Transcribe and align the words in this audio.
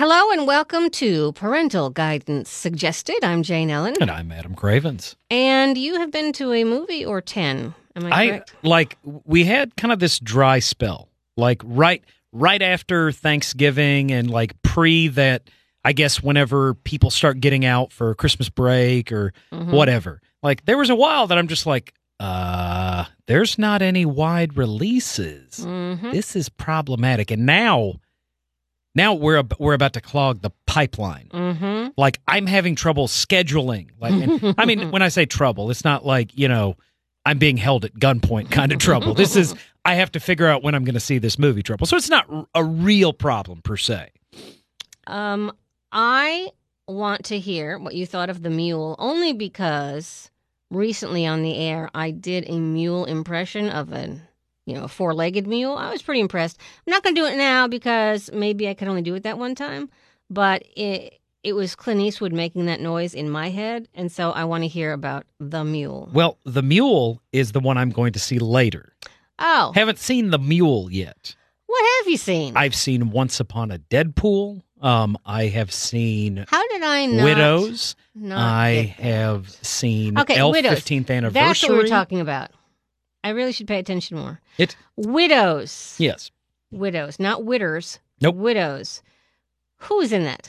Hello 0.00 0.30
and 0.30 0.46
welcome 0.46 0.88
to 0.92 1.32
Parental 1.32 1.90
Guidance 1.90 2.48
Suggested. 2.48 3.18
I'm 3.22 3.42
Jane 3.42 3.68
Ellen. 3.68 3.96
And 4.00 4.10
I'm 4.10 4.32
Adam 4.32 4.54
Cravens. 4.54 5.14
And 5.30 5.76
you 5.76 5.98
have 6.00 6.10
been 6.10 6.32
to 6.32 6.54
a 6.54 6.64
movie 6.64 7.04
or 7.04 7.20
10. 7.20 7.74
Am 7.96 8.06
I, 8.06 8.10
I 8.10 8.28
correct? 8.28 8.54
like 8.62 8.96
we 9.04 9.44
had 9.44 9.76
kind 9.76 9.92
of 9.92 9.98
this 9.98 10.18
dry 10.18 10.58
spell. 10.58 11.10
Like 11.36 11.60
right 11.62 12.02
right 12.32 12.62
after 12.62 13.12
Thanksgiving 13.12 14.10
and 14.10 14.30
like 14.30 14.54
pre 14.62 15.08
that 15.08 15.50
I 15.84 15.92
guess 15.92 16.22
whenever 16.22 16.72
people 16.72 17.10
start 17.10 17.38
getting 17.38 17.66
out 17.66 17.92
for 17.92 18.14
Christmas 18.14 18.48
break 18.48 19.12
or 19.12 19.34
Mhm. 19.52 19.66
whatever. 19.70 20.22
Like 20.42 20.64
there 20.64 20.78
was 20.78 20.88
a 20.88 20.96
while 20.96 21.26
that 21.26 21.36
I'm 21.36 21.46
just 21.46 21.66
like 21.66 21.92
uh 22.18 23.04
there's 23.26 23.58
not 23.58 23.82
any 23.82 24.06
wide 24.06 24.56
releases. 24.56 25.58
Mhm. 25.58 26.10
This 26.12 26.34
is 26.36 26.48
problematic. 26.48 27.30
And 27.30 27.44
now 27.44 27.96
now 28.94 29.14
we're 29.14 29.38
ab- 29.38 29.54
we're 29.58 29.74
about 29.74 29.92
to 29.94 30.00
clog 30.00 30.42
the 30.42 30.50
pipeline. 30.66 31.28
Mhm. 31.32 31.92
like 31.96 32.20
I'm 32.28 32.46
having 32.46 32.74
trouble 32.76 33.06
scheduling. 33.08 33.88
Like, 34.00 34.12
and, 34.12 34.54
I 34.58 34.64
mean, 34.66 34.90
when 34.90 35.02
I 35.02 35.08
say 35.08 35.26
trouble, 35.26 35.70
it's 35.70 35.84
not 35.84 36.04
like 36.06 36.36
you 36.36 36.48
know 36.48 36.76
I'm 37.26 37.38
being 37.38 37.56
held 37.56 37.84
at 37.84 37.94
gunpoint 37.94 38.50
kind 38.50 38.72
of 38.72 38.78
trouble. 38.78 39.14
This 39.14 39.36
is 39.36 39.54
I 39.84 39.94
have 39.94 40.12
to 40.12 40.20
figure 40.20 40.46
out 40.46 40.62
when 40.62 40.74
I'm 40.74 40.84
going 40.84 40.94
to 40.94 41.00
see 41.00 41.18
this 41.18 41.38
movie 41.38 41.62
trouble. 41.62 41.86
So 41.86 41.96
it's 41.96 42.08
not 42.10 42.26
r- 42.30 42.46
a 42.54 42.64
real 42.64 43.12
problem 43.12 43.62
per 43.62 43.76
se. 43.76 44.10
Um, 45.06 45.52
I 45.92 46.48
want 46.86 47.24
to 47.26 47.38
hear 47.38 47.78
what 47.78 47.94
you 47.94 48.06
thought 48.06 48.30
of 48.30 48.42
the 48.42 48.50
mule 48.50 48.96
only 48.98 49.32
because 49.32 50.30
recently 50.70 51.26
on 51.26 51.42
the 51.42 51.56
air 51.56 51.88
I 51.94 52.10
did 52.10 52.48
a 52.48 52.58
mule 52.58 53.04
impression 53.06 53.68
of 53.68 53.92
an 53.92 54.22
you 54.70 54.76
know, 54.76 54.84
a 54.84 54.88
four-legged 54.88 55.46
mule. 55.46 55.76
I 55.76 55.90
was 55.90 56.00
pretty 56.02 56.20
impressed. 56.20 56.58
I'm 56.86 56.90
not 56.92 57.02
going 57.02 57.14
to 57.14 57.20
do 57.20 57.26
it 57.26 57.36
now 57.36 57.66
because 57.66 58.30
maybe 58.32 58.68
I 58.68 58.74
could 58.74 58.88
only 58.88 59.02
do 59.02 59.14
it 59.14 59.24
that 59.24 59.36
one 59.38 59.54
time, 59.54 59.90
but 60.30 60.62
it 60.76 61.18
it 61.42 61.54
was 61.54 61.74
Clint 61.74 62.00
Eastwood 62.00 62.32
making 62.34 62.66
that 62.66 62.80
noise 62.80 63.14
in 63.14 63.30
my 63.30 63.48
head, 63.48 63.88
and 63.94 64.12
so 64.12 64.30
I 64.30 64.44
want 64.44 64.62
to 64.64 64.68
hear 64.68 64.92
about 64.92 65.24
the 65.38 65.64
mule. 65.64 66.10
Well, 66.12 66.36
the 66.44 66.62
mule 66.62 67.22
is 67.32 67.52
the 67.52 67.60
one 67.60 67.78
I'm 67.78 67.90
going 67.90 68.12
to 68.12 68.18
see 68.18 68.38
later. 68.38 68.92
Oh, 69.38 69.72
Haven't 69.74 69.98
seen 69.98 70.30
the 70.30 70.38
mule 70.38 70.90
yet. 70.90 71.34
what 71.66 71.82
have 71.98 72.10
you 72.10 72.18
seen? 72.18 72.56
I've 72.58 72.74
seen 72.74 73.10
Once 73.10 73.40
Upon 73.40 73.70
a 73.70 73.78
Deadpool. 73.78 74.60
Um, 74.82 75.16
I 75.26 75.44
have 75.46 75.72
seen 75.72 76.44
How 76.48 76.66
did 76.68 76.82
I 76.82 77.06
not? 77.06 77.24
Widows. 77.24 77.96
not 78.14 78.38
I 78.38 78.94
have 78.98 79.48
seen 79.48 80.18
Okay, 80.18 80.36
Elf 80.36 80.52
Widows. 80.52 80.78
15th 80.80 81.10
anniversary. 81.10 81.32
That's 81.46 81.62
what 81.62 81.72
we're 81.72 81.86
talking 81.86 82.20
about. 82.20 82.50
I 83.22 83.30
really 83.30 83.52
should 83.52 83.68
pay 83.68 83.78
attention 83.78 84.16
more. 84.16 84.40
It 84.58 84.76
Widows. 84.96 85.96
yes. 85.98 86.30
Widows, 86.70 87.18
not 87.18 87.40
witters. 87.42 87.98
Nope. 88.20 88.36
Widows. 88.36 89.02
Who's 89.78 90.12
in 90.12 90.24
that? 90.24 90.48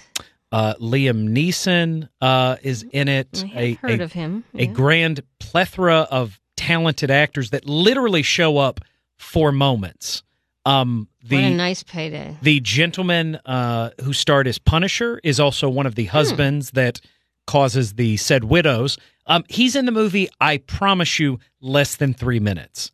Uh, 0.51 0.73
Liam 0.75 1.29
Neeson 1.29 2.09
uh, 2.19 2.57
is 2.61 2.83
in 2.91 3.07
it. 3.07 3.43
I 3.55 3.59
A, 3.61 3.73
heard 3.75 4.01
a, 4.01 4.03
of 4.03 4.11
him. 4.13 4.43
a 4.53 4.67
grand 4.67 5.21
plethora 5.39 6.01
of 6.11 6.39
talented 6.57 7.09
actors 7.09 7.49
that 7.51 7.65
literally 7.65 8.21
show 8.21 8.57
up 8.57 8.81
for 9.17 9.51
moments. 9.51 10.23
Um, 10.65 11.07
what 11.27 11.39
a 11.39 11.49
the 11.49 11.55
nice 11.55 11.81
payday. 11.83 12.37
the 12.41 12.59
gentleman 12.59 13.37
uh, 13.45 13.91
who 14.03 14.13
starred 14.13 14.47
as 14.47 14.59
Punisher 14.59 15.19
is 15.23 15.39
also 15.39 15.69
one 15.69 15.85
of 15.87 15.95
the 15.95 16.05
Hmm. 16.05 16.11
husbands 16.17 16.71
that 16.71 17.01
causes 17.47 17.93
the 17.93 18.17
said 18.17 18.43
widows. 18.43 18.97
Um, 19.31 19.43
he's 19.49 19.75
in 19.75 19.85
the 19.85 19.91
movie. 19.91 20.29
I 20.39 20.57
promise 20.57 21.19
you, 21.19 21.39
less 21.61 21.95
than 21.95 22.13
three 22.13 22.39
minutes. 22.39 22.91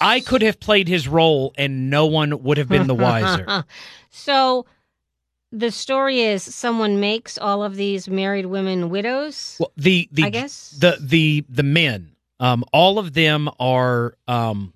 I 0.00 0.20
could 0.20 0.42
have 0.42 0.58
played 0.60 0.88
his 0.88 1.06
role, 1.06 1.52
and 1.56 1.88
no 1.90 2.06
one 2.06 2.42
would 2.42 2.58
have 2.58 2.68
been 2.68 2.86
the 2.86 2.94
wiser. 2.94 3.64
so 4.10 4.66
the 5.52 5.70
story 5.70 6.20
is 6.20 6.42
someone 6.42 6.98
makes 7.00 7.38
all 7.38 7.62
of 7.62 7.76
these 7.76 8.08
married 8.08 8.46
women 8.46 8.90
widows. 8.90 9.56
Well, 9.60 9.72
the 9.76 10.08
the 10.12 10.24
I 10.24 10.30
guess. 10.30 10.70
the 10.78 10.98
the 11.00 11.44
the 11.48 11.62
men 11.62 12.16
um 12.40 12.64
all 12.72 12.98
of 12.98 13.12
them 13.12 13.48
are 13.60 14.14
um 14.26 14.72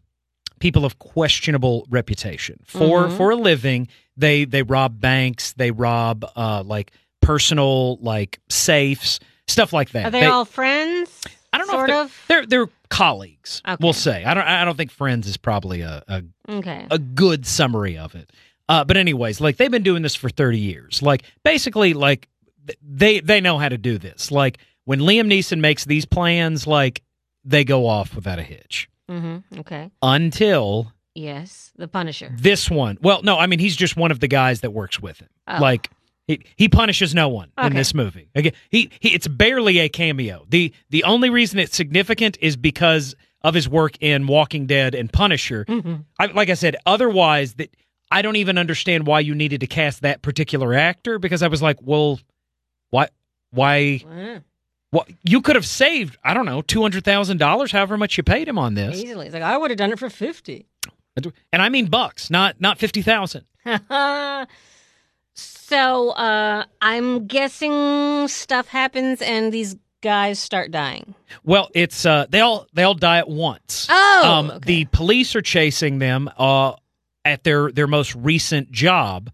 people 0.60 0.84
of 0.84 1.00
questionable 1.00 1.84
reputation 1.90 2.60
for 2.64 3.08
Mhm. 3.08 3.16
for 3.16 3.30
a 3.30 3.36
living 3.36 3.88
they 4.16 4.44
they 4.44 4.62
rob 4.62 5.00
banks 5.00 5.52
they 5.54 5.72
rob 5.72 6.24
uh 6.36 6.62
like 6.64 6.92
personal 7.20 7.96
like 7.96 8.38
safes 8.48 9.18
stuff 9.48 9.72
like 9.72 9.90
that 9.90 10.06
Are 10.06 10.10
they, 10.10 10.24
all 10.26 10.44
friends? 10.44 11.22
i 11.52 11.58
don't 11.58 11.66
know 11.66 11.72
sort 11.74 11.90
if 11.90 11.94
they're, 12.28 12.42
of. 12.42 12.48
they're 12.48 12.66
they're 12.66 12.72
colleagues 12.90 13.60
Okay. 13.66 13.76
we'll 13.80 13.92
say 13.92 14.24
i 14.24 14.34
don't 14.34 14.44
i 14.46 14.64
don't 14.64 14.76
think 14.76 14.90
friends 14.90 15.26
is 15.26 15.36
probably 15.36 15.80
a, 15.80 16.02
a 16.08 16.22
Okay. 16.48 16.86
a 16.90 16.98
good 16.98 17.46
summary 17.46 17.98
of 17.98 18.14
it. 18.14 18.30
Uh, 18.70 18.84
but 18.84 18.96
anyways, 18.98 19.40
like 19.40 19.56
they've 19.56 19.70
been 19.70 19.82
doing 19.82 20.02
this 20.02 20.14
for 20.14 20.28
30 20.30 20.58
years. 20.58 21.02
Like 21.02 21.22
basically, 21.42 21.92
like 21.94 22.28
they 22.82 23.20
they 23.20 23.40
know 23.40 23.56
how 23.58 23.68
to 23.70 23.78
do 23.78 23.96
this. 23.98 24.30
Like 24.30 24.58
when 24.84 25.00
Liam 25.00 25.26
Neeson 25.26 25.60
makes 25.60 25.84
these 25.86 26.04
plans, 26.06 26.66
like 26.66 27.02
they 27.44 27.64
go 27.64 27.86
off 27.86 28.14
without 28.14 28.38
a 28.38 28.42
hitch. 28.42 28.88
mm-hmm. 29.10 29.60
Okay. 29.60 29.90
Until 30.02 30.92
Yes. 31.14 31.72
The 31.76 31.88
Punisher. 31.88 32.30
this 32.38 32.70
one. 32.70 32.96
Well, 33.02 33.22
no, 33.22 33.38
I 33.38 33.46
mean 33.46 33.58
he's 33.58 33.76
just 33.76 33.96
one 33.96 34.10
of 34.10 34.20
the 34.20 34.28
guys 34.28 34.60
that 34.60 34.70
works 34.72 35.00
with 35.00 35.18
him. 35.20 35.28
Oh. 35.46 35.58
Like 35.60 35.90
he, 36.28 36.44
he 36.54 36.68
punishes 36.68 37.12
no 37.14 37.28
one 37.28 37.50
in 37.60 37.72
this 37.74 37.92
movie. 37.94 38.30
Again, 38.36 38.52
he, 38.70 38.90
he 39.00 39.08
it's 39.14 39.26
barely 39.26 39.78
a 39.80 39.88
cameo. 39.88 40.44
The 40.48 40.72
the 40.90 41.02
only 41.02 41.30
reason 41.30 41.58
it's 41.58 41.76
significant 41.76 42.38
is 42.40 42.56
because 42.56 43.16
of 43.42 43.54
his 43.54 43.68
work 43.68 43.96
in 44.00 44.26
Walking 44.28 44.66
Dead 44.66 44.94
and 44.94 45.12
Punisher. 45.12 45.64
Mhm. 45.64 46.04
I, 46.20 46.26
like 46.26 46.50
I 46.50 46.54
said, 46.54 46.76
otherwise 46.86 47.54
that 47.54 47.74
I 48.10 48.22
don't 48.22 48.36
even 48.36 48.58
understand 48.58 49.06
why 49.06 49.20
you 49.20 49.34
needed 49.34 49.60
to 49.60 49.66
cast 49.66 50.02
that 50.02 50.22
particular 50.22 50.74
actor 50.74 51.18
because 51.18 51.42
I 51.42 51.48
was 51.48 51.60
like, 51.62 51.76
well, 51.82 52.18
why, 52.90 53.08
why, 53.50 54.02
what? 54.90 55.08
You 55.22 55.40
could 55.42 55.56
have 55.56 55.66
saved, 55.66 56.16
I 56.24 56.34
don't 56.34 56.46
know, 56.46 56.62
two 56.62 56.82
hundred 56.82 57.04
thousand 57.04 57.38
dollars, 57.38 57.70
however 57.72 57.96
much 57.96 58.16
you 58.16 58.22
paid 58.22 58.48
him 58.48 58.58
on 58.58 58.74
this, 58.74 58.98
Easily. 59.02 59.30
Like 59.30 59.42
I 59.42 59.56
would 59.56 59.70
have 59.70 59.78
done 59.78 59.92
it 59.92 59.98
for 59.98 60.10
fifty. 60.10 60.66
and 61.52 61.62
I 61.62 61.68
mean 61.68 61.86
bucks, 61.86 62.30
not 62.30 62.60
not 62.60 62.78
fifty 62.78 63.02
thousand. 63.02 63.44
so 65.38 66.10
uh, 66.10 66.64
I'm 66.80 67.26
guessing 67.26 68.26
stuff 68.28 68.68
happens 68.68 69.20
and 69.22 69.52
these 69.52 69.76
guys 70.00 70.38
start 70.38 70.70
dying. 70.70 71.14
Well, 71.44 71.68
it's 71.74 72.06
uh, 72.06 72.26
they 72.28 72.40
all 72.40 72.66
they 72.72 72.82
all 72.82 72.94
die 72.94 73.18
at 73.18 73.28
once. 73.28 73.86
Oh, 73.90 74.22
um, 74.24 74.50
okay. 74.50 74.58
the 74.66 74.84
police 74.86 75.36
are 75.36 75.42
chasing 75.42 75.98
them 75.98 76.30
uh, 76.38 76.74
at 77.24 77.44
their 77.44 77.70
their 77.70 77.86
most 77.86 78.14
recent 78.14 78.70
job. 78.70 79.30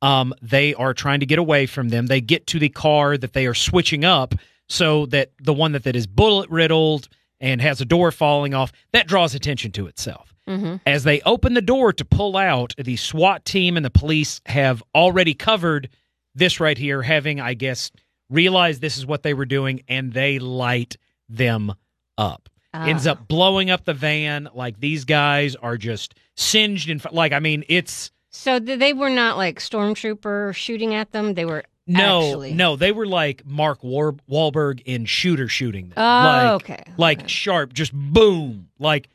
Um, 0.00 0.34
they 0.42 0.74
are 0.74 0.94
trying 0.94 1.20
to 1.20 1.26
get 1.26 1.38
away 1.38 1.66
from 1.66 1.88
them. 1.88 2.06
They 2.06 2.20
get 2.20 2.46
to 2.48 2.58
the 2.58 2.68
car 2.68 3.16
that 3.16 3.32
they 3.32 3.46
are 3.46 3.54
switching 3.54 4.04
up 4.04 4.34
so 4.68 5.06
that 5.06 5.32
the 5.40 5.52
one 5.52 5.72
that, 5.72 5.84
that 5.84 5.96
is 5.96 6.06
bullet 6.06 6.48
riddled 6.50 7.08
and 7.40 7.60
has 7.62 7.80
a 7.80 7.84
door 7.84 8.10
falling 8.10 8.54
off 8.54 8.72
that 8.92 9.06
draws 9.06 9.34
attention 9.34 9.70
to 9.72 9.86
itself. 9.86 10.34
hmm 10.46 10.76
As 10.86 11.04
they 11.04 11.20
open 11.22 11.54
the 11.54 11.62
door 11.62 11.92
to 11.92 12.04
pull 12.04 12.36
out, 12.36 12.74
the 12.76 12.96
SWAT 12.96 13.44
team 13.44 13.76
and 13.76 13.84
the 13.84 13.90
police 13.90 14.40
have 14.46 14.82
already 14.94 15.34
covered 15.34 15.88
this 16.34 16.60
right 16.60 16.78
here, 16.78 17.02
having, 17.02 17.40
I 17.40 17.54
guess, 17.54 17.90
realized 18.30 18.80
this 18.80 18.98
is 18.98 19.06
what 19.06 19.22
they 19.22 19.34
were 19.34 19.46
doing, 19.46 19.82
and 19.88 20.12
they 20.12 20.38
light 20.38 20.96
them 21.28 21.72
up. 22.16 22.48
Ends 22.74 23.06
Ah. 23.06 23.12
up 23.12 23.26
blowing 23.28 23.70
up 23.70 23.84
the 23.86 23.94
van. 23.94 24.48
Like 24.54 24.78
these 24.80 25.04
guys 25.04 25.56
are 25.56 25.76
just 25.78 26.14
singed 26.36 26.90
and 26.90 27.02
like 27.12 27.32
I 27.32 27.40
mean, 27.40 27.64
it's 27.68 28.10
So 28.30 28.58
they 28.60 28.92
were 28.92 29.08
not 29.10 29.36
like 29.38 29.58
stormtrooper 29.58 30.54
shooting 30.54 30.94
at 30.94 31.12
them. 31.12 31.34
They 31.34 31.46
were 31.46 31.64
no, 31.88 32.26
actually. 32.28 32.54
no. 32.54 32.76
They 32.76 32.92
were 32.92 33.06
like 33.06 33.46
Mark 33.46 33.82
War- 33.82 34.16
Wahlberg 34.30 34.82
in 34.84 35.04
Shooter 35.06 35.48
shooting 35.48 35.88
them. 35.88 35.94
Oh, 35.98 36.02
like, 36.02 36.50
okay. 36.62 36.82
like 36.96 37.18
okay. 37.20 37.28
sharp, 37.28 37.72
just 37.72 37.92
boom, 37.92 38.68
like. 38.78 39.08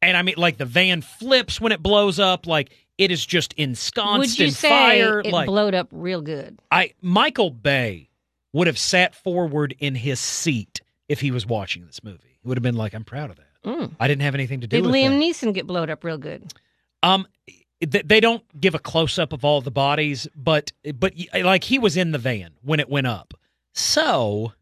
And 0.00 0.16
I 0.16 0.22
mean, 0.22 0.36
like 0.36 0.58
the 0.58 0.64
van 0.64 1.02
flips 1.02 1.60
when 1.60 1.72
it 1.72 1.82
blows 1.82 2.18
up. 2.20 2.46
Like 2.46 2.70
it 2.98 3.10
is 3.10 3.24
just 3.24 3.52
ensconced 3.54 4.18
Would 4.18 4.38
you 4.38 4.46
in 4.46 4.52
say 4.52 4.68
fire. 4.68 5.20
it 5.20 5.26
like 5.32 5.46
blowed 5.46 5.74
up 5.74 5.88
real 5.90 6.20
good? 6.22 6.58
I, 6.70 6.94
Michael 7.02 7.50
Bay 7.50 8.08
would 8.52 8.66
have 8.68 8.78
sat 8.78 9.14
forward 9.14 9.74
in 9.78 9.94
his 9.94 10.20
seat 10.20 10.80
if 11.08 11.20
he 11.20 11.30
was 11.30 11.46
watching 11.46 11.84
this 11.86 12.02
movie. 12.04 12.38
He 12.40 12.48
would 12.48 12.56
have 12.56 12.62
been 12.62 12.76
like, 12.76 12.94
"I'm 12.94 13.04
proud 13.04 13.30
of 13.30 13.36
that. 13.36 13.44
Mm. 13.64 13.92
I 13.98 14.06
didn't 14.06 14.22
have 14.22 14.34
anything 14.34 14.60
to 14.60 14.66
do 14.68 14.76
Did 14.76 14.86
with 14.86 14.94
Liam 14.94 15.18
that." 15.18 15.20
Neeson 15.20 15.52
get 15.52 15.66
blowed 15.66 15.90
up 15.90 16.04
real 16.04 16.18
good? 16.18 16.52
Um, 17.02 17.26
they 17.80 18.20
don't 18.20 18.42
give 18.60 18.74
a 18.74 18.78
close 18.78 19.18
up 19.18 19.32
of 19.32 19.44
all 19.44 19.60
the 19.60 19.70
bodies, 19.70 20.26
but 20.34 20.72
but 20.94 21.14
like 21.42 21.64
he 21.64 21.78
was 21.78 21.96
in 21.96 22.10
the 22.12 22.18
van 22.18 22.50
when 22.62 22.80
it 22.80 22.88
went 22.88 23.06
up. 23.06 23.34
So 23.74 24.52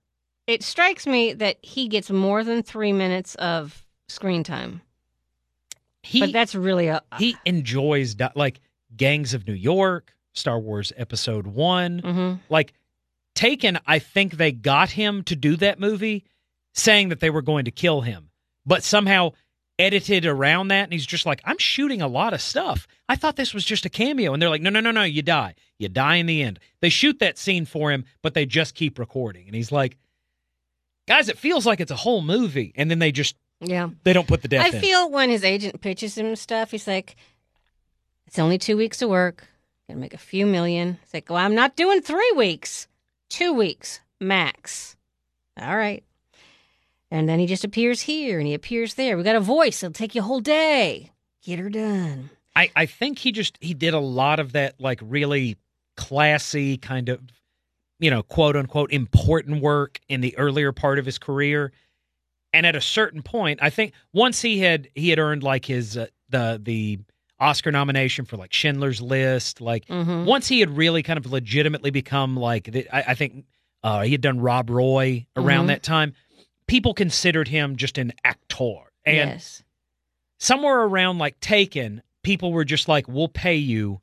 It 0.47 0.63
strikes 0.63 1.07
me 1.07 1.33
that 1.35 1.57
he 1.63 1.89
gets 1.89 2.11
more 2.11 2.45
than 2.45 2.63
three 2.63 2.93
minutes 2.93 3.35
of 3.37 3.85
screen 4.09 4.45
time, 4.45 4.83
he 6.03 6.21
but 6.21 6.33
that's 6.33 6.55
really 6.55 6.89
a 6.89 7.03
he 7.19 7.37
enjoys 7.45 8.17
like 8.35 8.61
Gangs 8.97 9.35
of 9.35 9.47
New 9.47 9.55
York, 9.55 10.15
Star 10.35 10.59
Wars 10.59 10.93
Episode 10.97 11.47
One, 11.47 12.01
Mhm. 12.03 12.41
like 12.49 12.75
Taken. 13.35 13.79
I 13.87 13.99
think 13.99 14.35
they 14.39 14.51
got 14.51 14.91
him 14.91 15.23
to 15.25 15.37
do 15.37 15.57
that 15.57 15.79
movie, 15.79 16.25
saying 16.73 17.11
that 17.11 17.21
they 17.21 17.29
were 17.29 17.43
going 17.43 17.67
to 17.67 17.71
kill 17.71 18.01
him, 18.01 18.31
but 18.65 18.83
somehow 18.83 19.33
edited 19.79 20.25
around 20.25 20.69
that 20.69 20.85
and 20.85 20.93
he's 20.93 21.05
just 21.07 21.27
like 21.27 21.41
i'm 21.45 21.59
shooting 21.59 22.01
a 22.01 22.09
lot 22.09 22.33
of 22.33 22.41
stuff 22.41 22.87
i 23.11 23.15
thought 23.17 23.37
this 23.37 23.53
was 23.53 23.65
just 23.65 23.85
a 23.85 23.91
cameo 23.91 24.33
and 24.33 24.41
they're 24.41 24.49
like 24.49 24.63
no 24.63 24.71
no 24.71 24.81
no 24.81 24.91
no 24.91 25.03
you 25.03 25.21
die 25.21 25.55
you 25.79 25.87
die 25.89 26.17
in 26.17 26.25
the 26.27 26.43
end 26.43 26.59
they 26.81 26.89
shoot 26.89 27.19
that 27.19 27.37
scene 27.37 27.67
for 27.67 27.91
him 27.93 28.05
but 28.23 28.33
they 28.33 28.47
just 28.47 28.75
keep 28.75 28.99
recording 28.99 29.47
and 29.47 29.55
he's 29.55 29.71
like 29.71 29.99
guys 31.07 31.29
it 31.29 31.37
feels 31.39 31.67
like 31.67 31.79
it's 31.81 31.91
a 31.91 31.97
whole 31.97 32.23
movie 32.23 32.73
and 32.77 32.91
then 32.91 32.99
they 33.01 33.13
just 33.13 33.37
Yeah. 33.61 33.91
they 34.05 34.13
don't 34.15 34.27
put 34.27 34.41
the 34.43 34.49
death 34.49 34.65
I 34.73 34.77
in 34.77 34.81
feel 34.83 35.11
when 35.11 35.29
his 35.31 35.45
agent 35.45 35.81
pitches 35.83 36.17
him 36.17 36.35
stuff, 36.37 36.71
he's 36.71 36.87
like, 36.87 37.17
it's 38.27 38.39
only 38.39 38.59
two 38.59 38.77
weeks 38.77 39.01
of 39.03 39.09
work. 39.11 39.47
Gonna 39.89 40.01
make 40.01 40.15
a 40.15 40.19
few 40.19 40.47
million. 40.47 40.99
It's 41.03 41.15
like, 41.15 41.31
well, 41.31 41.39
I'm 41.39 41.55
not 41.55 41.77
doing 41.77 42.01
three 42.03 42.33
weeks, 42.37 42.89
two 43.31 43.53
weeks 43.53 44.01
max. 44.21 44.97
All 45.61 45.77
right. 45.77 46.03
And 47.11 47.29
then 47.29 47.39
he 47.39 47.47
just 47.47 47.65
appears 47.65 48.01
here 48.03 48.39
and 48.39 48.47
he 48.49 48.55
appears 48.55 48.95
there. 48.95 49.17
We 49.17 49.23
got 49.23 49.37
a 49.37 49.41
voice. 49.41 49.83
It'll 49.83 49.93
take 49.93 50.15
you 50.15 50.21
a 50.23 50.25
whole 50.25 50.41
day. 50.41 51.13
Get 51.45 51.59
her 51.61 51.69
done. 51.71 52.31
I, 52.57 52.71
I 52.75 52.87
think 52.87 53.19
he 53.19 53.33
just 53.33 53.59
he 53.61 53.75
did 53.75 53.95
a 53.95 53.99
lot 54.01 54.41
of 54.41 54.53
that 54.53 54.75
like 54.81 54.99
really 55.03 55.57
classy 55.97 56.77
kind 56.77 57.09
of 57.09 57.21
you 57.99 58.11
know 58.11 58.23
quote 58.23 58.57
unquote 58.57 58.93
important 58.93 59.63
work 59.63 59.99
in 60.09 60.21
the 60.21 60.37
earlier 60.37 60.71
part 60.73 60.99
of 60.99 61.07
his 61.07 61.19
career 61.19 61.73
and 62.53 62.67
at 62.67 62.77
a 62.77 62.81
certain 62.83 63.23
point 63.23 63.59
i 63.63 63.71
think 63.71 63.95
once 64.13 64.43
he 64.43 64.59
had 64.61 64.89
he 64.95 65.09
had 65.09 65.19
earned 65.19 65.43
like 65.43 65.65
his 65.65 65.97
uh, 65.97 66.07
the 66.29 66.61
the 66.63 66.99
oscar 67.41 67.73
nomination 67.73 68.27
for 68.27 68.37
like 68.37 68.53
schindler's 68.53 69.01
list 69.01 69.61
like 69.63 69.87
Mm-hmm. 69.87 70.27
once 70.27 70.47
he 70.49 70.61
had 70.61 70.77
really 70.77 71.03
kind 71.03 71.17
of 71.19 71.25
legitimately 71.33 71.91
become 71.91 72.37
like 72.37 72.65
the, 72.71 72.87
I, 72.95 73.13
I 73.13 73.15
think 73.15 73.47
uh, 73.83 74.03
he 74.03 74.13
had 74.13 74.21
done 74.21 74.39
rob 74.41 74.69
roy 74.69 75.27
around 75.35 75.65
Mhm. 75.65 75.69
that 75.69 75.83
time 75.83 76.13
people 76.67 76.95
considered 76.95 77.49
him 77.49 77.77
just 77.77 77.99
an 77.99 78.13
actor 78.25 78.91
and 79.05 79.31
yes. 79.31 79.63
somewhere 80.39 80.83
around 80.83 81.19
like 81.19 81.39
Taken, 81.41 82.03
people 82.23 82.53
were 82.53 82.65
just 82.65 82.89
like, 82.89 83.07
"We'll 83.09 83.29
pay 83.29 83.55
you 83.57 84.01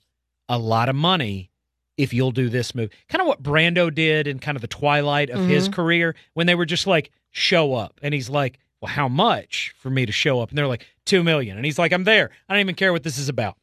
a 0.47 0.57
lot 0.57 0.89
of 0.89 0.95
money 0.95 1.49
if 1.97 2.13
you'll 2.13 2.31
do 2.31 2.49
this 2.49 2.73
move." 2.73 2.89
Kind 3.09 3.21
of 3.21 3.27
what 3.27 3.43
Brando 3.43 3.93
did 3.93 4.27
in 4.27 4.39
kind 4.39 4.55
of 4.55 4.61
the 4.61 4.67
twilight 4.67 5.29
of 5.29 5.45
his 5.47 5.67
Mhm. 5.67 5.73
career 5.73 6.15
when 6.33 6.47
they 6.47 6.55
were 6.55 6.65
just 6.65 6.87
like, 6.87 7.11
"Show 7.31 7.73
up," 7.73 7.99
and 8.01 8.13
he's 8.13 8.29
like, 8.29 8.59
"Well, 8.81 8.91
how 8.93 9.07
much 9.07 9.73
for 9.77 9.89
me 9.89 10.05
to 10.05 10.11
show 10.11 10.39
up?" 10.39 10.49
And 10.49 10.57
they're 10.57 10.67
like, 10.67 10.85
two 11.05 11.21
million, 11.23 11.57
and 11.57 11.65
he's 11.65 11.77
like, 11.79 11.91
"I'm 11.91 12.05
there. 12.05 12.29
I 12.47 12.53
don't 12.53 12.61
even 12.61 12.75
care 12.75 12.93
what 12.93 13.03
this 13.03 13.17
is 13.17 13.27
about." 13.27 13.57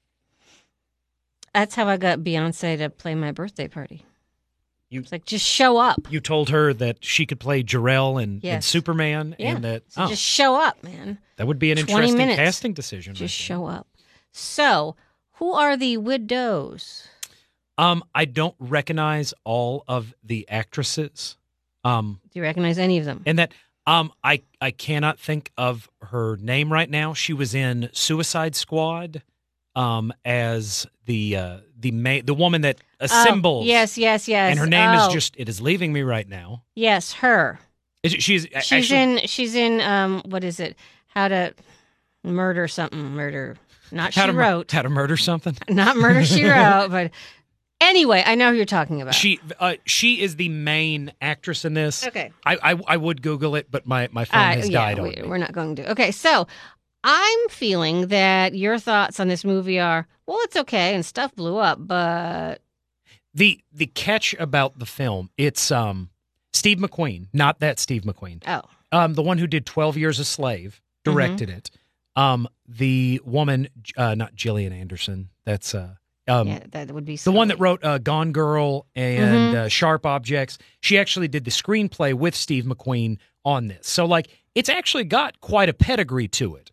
That's 1.55 1.75
how 1.75 1.89
I 1.89 1.97
got 1.97 2.21
Beyonce 2.21 2.77
to 2.79 2.91
play 2.91 3.15
my 3.15 3.33
birthday 3.33 3.67
party. 3.67 4.05
You- 4.91 5.01
it's 5.01 5.13
like, 5.13 5.25
just 5.25 5.47
show 5.47 5.77
up. 5.79 6.01
You 6.11 6.21
told 6.21 6.51
her 6.51 6.75
that 6.75 7.05
she 7.05 7.25
could 7.25 7.39
play 7.41 7.63
Jor-El 7.63 8.19
and, 8.19 8.43
Yes. 8.43 8.67
Superman, 8.67 9.37
Yeah. 9.39 9.55
and 9.55 9.65
that 9.65 9.85
So 9.89 10.03
oh, 10.05 10.09
just 10.09 10.23
show 10.23 10.57
up, 10.61 10.83
man. 10.83 11.19
that 11.37 11.47
would 11.47 11.59
be 11.61 11.71
an 11.73 11.79
interesting 11.79 12.17
minutes. 12.17 12.37
casting 12.37 12.73
decision. 12.73 13.15
Just 13.15 13.35
show 13.35 13.67
up. 13.67 13.87
So, 14.33 14.97
who 15.35 15.53
are 15.53 15.77
the 15.77 15.97
widows? 15.97 17.07
Um, 17.79 18.03
I 18.15 18.25
don't 18.25 18.55
recognize 18.59 19.33
all 19.45 19.85
of 19.89 20.13
the 20.25 20.47
actresses. 20.49 21.37
Um, 21.85 22.21
Do 22.33 22.39
you 22.39 22.43
recognize 22.43 22.79
any 22.79 22.99
of 22.99 23.05
them? 23.07 23.23
and 23.27 23.39
that 23.39 23.53
um 23.87 24.13
i 24.23 24.43
i 24.61 24.71
cannot 24.71 25.19
think 25.19 25.51
of 25.57 25.89
her 26.03 26.37
name 26.37 26.71
right 26.71 26.91
now 26.91 27.15
she 27.15 27.33
was 27.33 27.55
in 27.55 27.89
suicide 27.95 28.55
squad 28.55 29.23
um 29.75 30.13
as 30.27 30.87
the 31.07 31.35
uh 31.35 31.57
the 31.79 31.91
ma- 31.91 32.21
the 32.23 32.35
woman 32.35 32.61
that 32.61 32.79
assembles 33.01 33.65
Oh, 33.65 33.67
yes, 33.67 33.97
yes, 33.99 34.29
yes. 34.29 34.51
and 34.51 34.59
her 34.59 34.67
name 34.67 34.91
Oh, 34.99 35.07
is 35.09 35.13
just 35.13 35.35
it 35.37 35.49
is 35.49 35.61
leaving 35.61 35.93
me 35.93 36.03
right 36.03 36.29
now 36.29 36.63
yes, 36.75 37.13
her. 37.15 37.59
is 38.03 38.15
it, 38.15 38.23
she's 38.23 38.43
She's 38.63 38.83
actually 38.91 38.99
in. 38.99 39.19
She's 39.27 39.55
in. 39.55 39.81
Um, 39.81 40.23
what 40.27 40.45
is 40.45 40.61
it? 40.61 40.77
How 41.09 41.29
to 41.29 41.55
murder 42.25 42.69
something? 42.69 42.99
Murder. 43.13 43.57
Not 43.93 44.15
how 44.15 44.27
she 44.27 44.33
to 44.33 44.37
wrote. 44.39 44.71
how 44.71 44.83
to 44.83 44.89
murder 44.89 45.17
something 45.17 45.57
Not 45.69 45.97
murder 45.97 46.25
she 46.25 46.45
wrote. 46.49 46.89
But 46.91 47.11
anyway, 47.81 48.23
I 48.25 48.35
know 48.37 48.51
who 48.51 48.57
you're 48.57 48.65
talking 48.67 49.03
about. 49.03 49.15
she 49.15 49.41
uh 49.59 49.75
she 49.87 50.21
is 50.21 50.37
the 50.37 50.49
main 50.49 51.13
actress 51.21 51.65
in 51.65 51.75
this 51.75 52.07
okay. 52.07 52.31
I, 52.47 52.73
I 52.73 52.81
i 52.89 52.97
would 52.97 53.21
google 53.23 53.57
it 53.57 53.69
but 53.71 53.87
my 53.87 54.09
my 54.13 54.25
phone 54.27 54.41
Uh, 54.41 54.53
has 54.55 54.69
yeah, 54.69 54.79
died 54.81 54.99
on 55.01 55.09
me 55.09 55.23
we're 55.25 55.39
not 55.39 55.53
going 55.53 55.75
to. 55.77 55.91
Okay, 55.93 56.11
so 56.13 56.47
I'm 57.03 57.49
feeling 57.49 58.09
that 58.09 58.55
your 58.55 58.79
thoughts 58.79 59.19
on 59.19 59.29
this 59.29 59.45
movie 59.45 59.81
are 59.81 60.07
well, 60.27 60.39
it's 60.43 60.55
okay 60.57 60.95
and 60.95 61.05
stuff 61.05 61.35
blew 61.35 61.57
up, 61.57 61.79
but 61.85 62.61
the 63.35 63.61
the 63.73 63.87
catch 63.87 64.35
about 64.39 64.79
the 64.79 64.87
film 64.87 65.31
it's 65.37 65.71
um 65.71 66.11
steve 66.53 66.79
mcqueen 66.79 67.27
not 67.33 67.61
that 67.61 67.79
steve 67.79 68.03
mcqueen 68.03 68.43
oh, 68.47 68.63
um, 68.93 69.15
the 69.15 69.23
one 69.23 69.39
who 69.39 69.47
did 69.47 69.65
12 69.67 69.97
Years 69.97 70.19
a 70.19 70.25
Slave, 70.25 70.81
directed 71.05 71.49
Mm-hmm. 71.49 71.59
it. 71.59 71.71
Um, 72.17 72.49
the 72.67 73.21
woman, 73.25 73.69
uh, 73.97 74.17
not 74.17 74.35
Gillian 74.35 74.73
Anderson, 74.73 75.29
that's 75.45 75.77
uh, 75.77 75.95
um, 76.27 76.49
yeah, 76.49 76.65
that 76.73 76.91
would 76.91 77.05
be 77.05 77.15
the 77.17 77.31
one 77.31 77.47
that 77.49 77.61
wrote 77.61 77.85
uh, 77.85 77.99
Gone 77.99 78.33
Girl 78.33 78.87
and 78.97 79.53
Mhm. 79.53 79.55
uh, 79.55 79.69
Sharp 79.69 80.05
Objects. 80.05 80.59
She 80.81 80.99
actually 80.99 81.29
did 81.29 81.45
the 81.45 81.53
screenplay 81.53 82.13
with 82.15 82.35
Steve 82.35 82.65
McQueen 82.65 83.19
on 83.45 83.69
this. 83.69 83.87
So, 83.87 84.07
like, 84.07 84.27
it's 84.57 84.69
actually 84.69 85.05
got 85.05 85.41
quite 85.41 85.69
a 85.69 85.73
pedigree 85.73 86.27
to 86.29 86.57
it. 86.57 86.73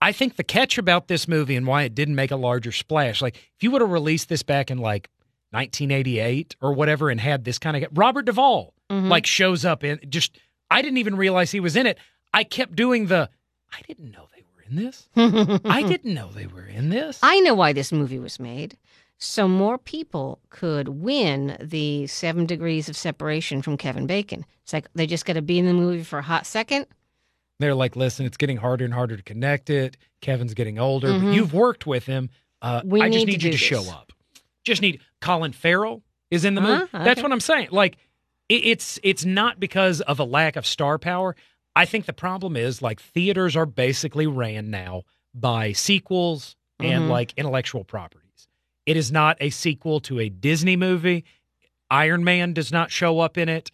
I 0.00 0.12
think 0.12 0.36
the 0.36 0.44
catch 0.44 0.78
about 0.78 1.08
this 1.08 1.26
movie 1.26 1.56
and 1.56 1.66
why 1.66 1.82
it 1.82 1.94
didn't 1.96 2.14
make 2.14 2.30
a 2.30 2.36
larger 2.36 2.70
splash, 2.72 3.20
like, 3.20 3.34
if 3.36 3.62
you 3.62 3.70
would 3.72 3.80
have 3.82 3.90
released 3.90 4.28
this 4.28 4.44
back 4.44 4.70
in 4.70 4.78
like 4.78 5.08
1988 5.50 6.56
or 6.60 6.72
whatever 6.72 7.10
and 7.10 7.20
had 7.20 7.44
this 7.44 7.58
kind 7.58 7.76
of 7.76 7.88
Robert 7.96 8.24
Duvall 8.26 8.74
Mhm. 8.90 9.08
like 9.08 9.26
shows 9.26 9.64
up 9.64 9.84
in 9.84 10.00
just 10.08 10.38
I 10.70 10.82
didn't 10.82 10.98
even 10.98 11.16
realize 11.16 11.50
he 11.50 11.60
was 11.60 11.76
in 11.76 11.86
it. 11.86 11.98
I 12.34 12.44
kept 12.44 12.74
doing 12.76 13.06
the 13.06 13.28
I 13.72 13.80
didn't 13.86 14.10
know 14.10 14.26
they 14.34 14.42
were 14.54 14.62
in 14.68 14.76
this. 14.76 15.08
I 15.64 15.82
didn't 15.82 16.14
know 16.14 16.30
they 16.32 16.46
were 16.46 16.64
in 16.66 16.88
this. 16.90 17.18
I 17.22 17.40
know 17.40 17.54
why 17.54 17.72
this 17.72 17.92
movie 17.92 18.18
was 18.18 18.38
made. 18.40 18.76
So 19.18 19.46
more 19.46 19.76
people 19.78 20.38
could 20.48 20.88
win 20.88 21.56
the 21.60 22.06
seven 22.06 22.46
degrees 22.46 22.88
of 22.88 22.96
separation 22.96 23.60
from 23.62 23.76
Kevin 23.76 24.06
Bacon. 24.06 24.46
It's 24.62 24.72
like 24.72 24.86
they 24.94 25.06
just 25.06 25.26
got 25.26 25.34
to 25.34 25.42
be 25.42 25.58
in 25.58 25.66
the 25.66 25.74
movie 25.74 26.02
for 26.04 26.20
a 26.20 26.22
hot 26.22 26.46
second. 26.46 26.86
They're 27.58 27.74
like, 27.74 27.96
listen, 27.96 28.24
it's 28.24 28.38
getting 28.38 28.56
harder 28.56 28.86
and 28.86 28.94
harder 28.94 29.16
to 29.18 29.22
connect 29.22 29.68
it. 29.68 29.98
Kevin's 30.22 30.54
getting 30.54 30.78
older, 30.78 31.08
Mhm. 31.08 31.22
but 31.24 31.34
you've 31.34 31.52
worked 31.52 31.86
with 31.86 32.06
him. 32.06 32.30
Uh, 32.62 32.80
I 32.92 33.10
just 33.10 33.26
need 33.26 33.42
you 33.42 33.50
to 33.52 33.58
show 33.58 33.82
up. 33.90 34.12
Just 34.64 34.80
need 34.80 35.00
Colin 35.20 35.52
Farrell 35.52 36.02
is 36.30 36.44
in 36.44 36.54
the 36.54 36.60
movie. 36.60 36.82
Uh-huh, 36.84 37.04
That's 37.04 37.18
okay. 37.18 37.22
what 37.22 37.32
I'm 37.32 37.40
saying. 37.40 37.68
Like, 37.70 37.96
it, 38.48 38.64
it's 38.64 38.98
it's 39.02 39.24
not 39.24 39.60
because 39.60 40.00
of 40.02 40.18
a 40.18 40.24
lack 40.24 40.56
of 40.56 40.66
star 40.66 40.98
power. 40.98 41.36
I 41.76 41.84
think 41.86 42.06
the 42.06 42.12
problem 42.12 42.56
is 42.56 42.82
like 42.82 43.00
theaters 43.00 43.56
are 43.56 43.66
basically 43.66 44.26
ran 44.26 44.70
now 44.70 45.02
by 45.34 45.72
sequels 45.72 46.56
and 46.80 47.04
Mhm. 47.04 47.08
like 47.08 47.32
intellectual 47.36 47.84
properties. 47.84 48.48
It 48.86 48.96
is 48.96 49.12
not 49.12 49.36
a 49.40 49.50
sequel 49.50 50.00
to 50.00 50.18
a 50.18 50.28
Disney 50.28 50.76
movie. 50.76 51.24
Iron 51.90 52.24
Man 52.24 52.52
does 52.52 52.72
not 52.72 52.90
show 52.90 53.20
up 53.20 53.36
in 53.38 53.48
it. 53.48 53.70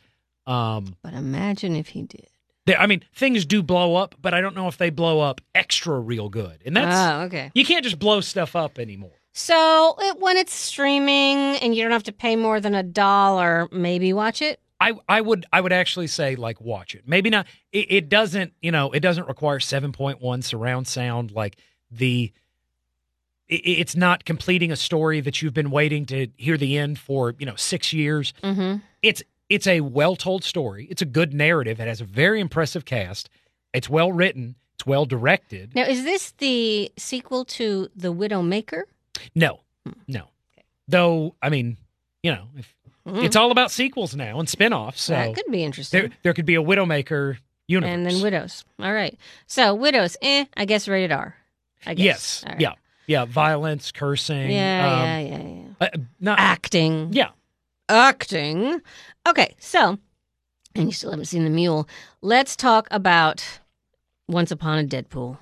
Um, 0.46 0.96
But 1.02 1.14
imagine 1.14 1.74
if 1.74 1.88
he 1.88 2.02
did. 2.02 2.28
they, 2.66 2.76
I 2.76 2.86
mean, 2.86 3.02
things 3.14 3.44
do 3.46 3.62
blow 3.62 3.96
up, 3.96 4.14
but 4.20 4.34
I 4.34 4.40
don't 4.40 4.54
know 4.54 4.68
if 4.68 4.76
they 4.76 4.90
blow 4.90 5.20
up 5.20 5.40
extra 5.54 5.98
real 5.98 6.28
good. 6.28 6.62
And 6.66 6.76
that's 6.76 6.94
oh, 6.96 7.22
okay. 7.26 7.50
you 7.54 7.64
can't 7.64 7.82
just 7.84 7.98
blow 7.98 8.20
stuff 8.20 8.54
up 8.54 8.78
anymore. 8.78 9.18
So 9.38 9.96
it, 9.98 10.18
when 10.18 10.38
it's 10.38 10.54
streaming 10.54 11.56
and 11.58 11.74
you 11.74 11.82
don't 11.82 11.92
have 11.92 12.04
to 12.04 12.12
pay 12.12 12.36
more 12.36 12.58
than 12.58 12.74
a 12.74 12.82
dollar, 12.82 13.68
maybe 13.70 14.14
watch 14.14 14.40
it. 14.40 14.58
I, 14.80 14.94
I 15.08 15.20
would 15.20 15.44
I 15.52 15.60
would 15.60 15.74
actually 15.74 16.06
say 16.06 16.36
like 16.36 16.58
watch 16.60 16.94
it. 16.94 17.02
Maybe 17.06 17.28
not. 17.28 17.46
It, 17.70 17.86
it 17.90 18.08
doesn't 18.08 18.54
you 18.62 18.70
know 18.72 18.92
it 18.92 19.00
doesn't 19.00 19.28
require 19.28 19.60
seven 19.60 19.92
point 19.92 20.22
one 20.22 20.40
surround 20.40 20.86
sound 20.88 21.32
like 21.32 21.58
the. 21.90 22.32
it- 23.48 23.54
It's 23.66 23.94
not 23.94 24.24
completing 24.24 24.72
a 24.72 24.76
story 24.76 25.20
that 25.20 25.42
you've 25.42 25.54
been 25.54 25.70
waiting 25.70 26.06
to 26.06 26.28
hear 26.38 26.56
the 26.56 26.78
end 26.78 26.98
for 26.98 27.34
you 27.38 27.44
know 27.44 27.56
six 27.56 27.92
years. 27.92 28.32
Mm-hmm. 28.42 28.78
It's 29.02 29.22
it's 29.50 29.66
a 29.66 29.82
well 29.82 30.16
told 30.16 30.44
story. 30.44 30.86
It's 30.90 31.02
a 31.02 31.06
good 31.06 31.34
narrative. 31.34 31.78
It 31.78 31.88
has 31.88 32.00
a 32.00 32.04
very 32.06 32.40
impressive 32.40 32.86
cast. 32.86 33.28
It's 33.74 33.88
well 33.90 34.12
written. 34.12 34.56
It's 34.74 34.86
well 34.86 35.04
directed. 35.06 35.74
Now, 35.74 35.84
is 35.84 36.04
this 36.04 36.32
the 36.38 36.90
sequel 36.98 37.44
to 37.46 37.88
The 37.94 38.12
Widow 38.12 38.42
No, 39.36 39.60
no. 40.08 40.24
Though 40.88 41.36
I 41.40 41.48
mean, 41.50 41.76
you 42.24 42.32
know, 42.32 42.48
if, 42.56 42.72
Mm. 43.06 43.22
it's 43.22 43.36
all 43.36 43.52
about 43.52 43.70
sequels 43.70 44.16
now 44.16 44.40
and 44.40 44.48
spin-offs. 44.48 45.00
So 45.02 45.12
that 45.14 45.32
could 45.36 45.44
be 45.52 45.62
interesting. 45.62 46.00
there 46.00 46.10
there 46.24 46.34
could 46.34 46.44
be 46.44 46.56
a 46.56 46.60
Widowmaker 46.60 47.36
universe. 47.68 47.94
and 47.94 48.04
then 48.04 48.20
widows. 48.20 48.64
All 48.80 48.92
right. 48.92 49.16
So 49.46 49.76
widows, 49.76 50.16
eh? 50.22 50.46
I 50.56 50.64
guess 50.64 50.88
rated 50.88 51.12
R. 51.12 51.36
I 51.86 51.94
guess. 51.94 52.04
Yes. 52.04 52.44
Right. 52.48 52.60
Yeah. 52.60 52.72
Yeah. 53.06 53.24
Violence, 53.26 53.92
cursing. 53.92 54.50
Yeah, 54.50 54.92
um, 54.92 54.98
yeah, 55.04 55.18
yeah, 55.20 55.38
yeah. 55.38 55.88
uh, 55.94 55.98
not. 56.18 56.40
Acting. 56.40 57.12
yeah. 57.12 57.28
Acting. 57.88 58.80
Okay. 59.28 59.54
So, 59.60 59.98
and 60.74 60.86
you 60.86 60.92
still 60.92 61.10
haven't 61.12 61.26
seen 61.26 61.44
the 61.44 61.50
mule. 61.50 61.88
Let's 62.22 62.56
talk 62.56 62.88
about 62.90 63.60
Once 64.26 64.50
Upon 64.50 64.80
a 64.80 64.84
Deadpool. 64.84 65.38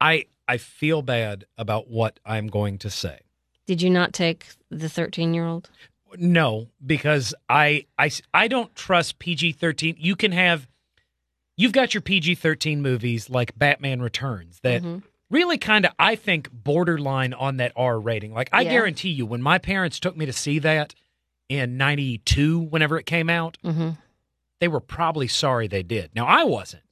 I 0.00 0.26
I 0.48 0.56
feel 0.56 1.02
bad 1.02 1.44
about 1.58 1.88
what 1.88 2.18
I'm 2.24 2.46
going 2.48 2.78
to 2.78 2.90
say. 2.90 3.20
Did 3.66 3.82
you 3.82 3.90
not 3.90 4.12
take 4.12 4.46
the 4.70 4.88
thirteen-year-old? 4.88 5.70
No, 6.16 6.68
because 6.84 7.34
I 7.50 7.84
I 7.98 8.10
I 8.32 8.48
don't 8.48 8.74
trust 8.74 9.18
PG-13. 9.18 9.96
You 9.98 10.16
can 10.16 10.32
have 10.32 10.66
you've 11.56 11.72
got 11.72 11.92
your 11.92 12.00
PG 12.00 12.36
13 12.36 12.80
movies 12.80 13.28
like 13.28 13.58
Batman 13.58 14.00
Returns 14.00 14.60
that 14.62 14.82
Mhm. 14.82 15.02
really 15.28 15.58
kind 15.58 15.84
of, 15.84 15.92
I 15.98 16.14
think, 16.14 16.50
borderline 16.52 17.34
on 17.34 17.56
that 17.58 17.72
R 17.76 17.98
rating. 18.00 18.32
Like, 18.32 18.48
I 18.52 18.62
Yeah. 18.62 18.70
guarantee 18.70 19.10
you, 19.10 19.26
when 19.26 19.42
my 19.42 19.58
parents 19.58 19.98
took 20.00 20.16
me 20.16 20.24
to 20.24 20.32
see 20.32 20.58
that 20.60 20.94
in 21.48 21.76
92, 21.76 22.58
whenever 22.60 22.98
it 22.98 23.04
came 23.06 23.28
out, 23.28 23.58
hmm 23.62 23.90
they 24.60 24.68
were 24.68 24.80
probably 24.80 25.28
sorry 25.28 25.68
they 25.68 25.82
did. 25.84 26.10
Now, 26.16 26.26
I 26.26 26.42
wasn't 26.44 26.82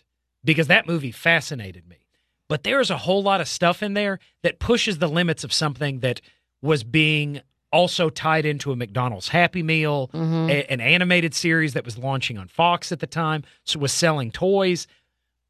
because 0.44 0.68
that 0.68 0.86
movie 0.86 1.10
fascinated 1.10 1.88
me. 1.88 2.05
But 2.48 2.62
there's 2.62 2.90
a 2.90 2.98
whole 2.98 3.22
lot 3.22 3.40
of 3.40 3.48
stuff 3.48 3.82
in 3.82 3.94
there 3.94 4.18
that 4.42 4.58
pushes 4.58 4.98
the 4.98 5.08
limits 5.08 5.42
of 5.44 5.52
something 5.52 6.00
that 6.00 6.20
was 6.62 6.84
being 6.84 7.40
also 7.72 8.08
tied 8.08 8.46
into 8.46 8.70
a 8.72 8.76
McDonald's 8.76 9.28
Happy 9.28 9.62
Meal, 9.62 10.08
hmm 10.12 10.48
a- 10.48 10.64
an 10.72 10.80
animated 10.80 11.34
series 11.34 11.74
that 11.74 11.84
was 11.84 11.98
launching 11.98 12.38
on 12.38 12.46
Fox 12.48 12.92
at 12.92 13.00
the 13.00 13.06
time, 13.06 13.42
so 13.64 13.78
was 13.80 13.92
selling 13.92 14.30
toys. 14.30 14.86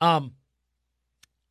Um, 0.01 0.33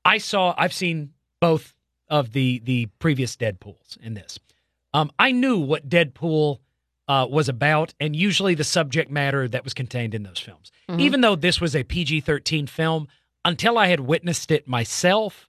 I 0.03 0.17
saw, 0.17 0.53
I've 0.57 0.73
seen 0.73 1.11
both 1.39 1.73
of 2.09 2.31
the 2.33 2.59
the 2.63 2.87
previous 2.99 3.35
Deadpool's 3.35 3.97
in 4.01 4.13
this. 4.13 4.39
Um, 4.93 5.11
I 5.17 5.31
knew 5.31 5.57
what 5.59 5.89
Deadpool 5.89 6.59
uh, 7.07 7.27
was 7.29 7.49
about, 7.49 7.93
and 7.99 8.15
usually 8.15 8.55
the 8.55 8.63
subject 8.63 9.11
matter 9.11 9.47
that 9.47 9.63
was 9.63 9.73
contained 9.73 10.13
in 10.15 10.23
those 10.23 10.39
films. 10.39 10.71
Mhm. 10.89 10.99
Even 11.01 11.21
though 11.21 11.35
this 11.35 11.59
was 11.61 11.75
a 11.75 11.83
PG 11.83 12.21
thirteen 12.21 12.67
film, 12.67 13.07
until 13.45 13.77
I 13.77 13.87
had 13.87 14.01
witnessed 14.01 14.51
it 14.51 14.67
myself, 14.67 15.47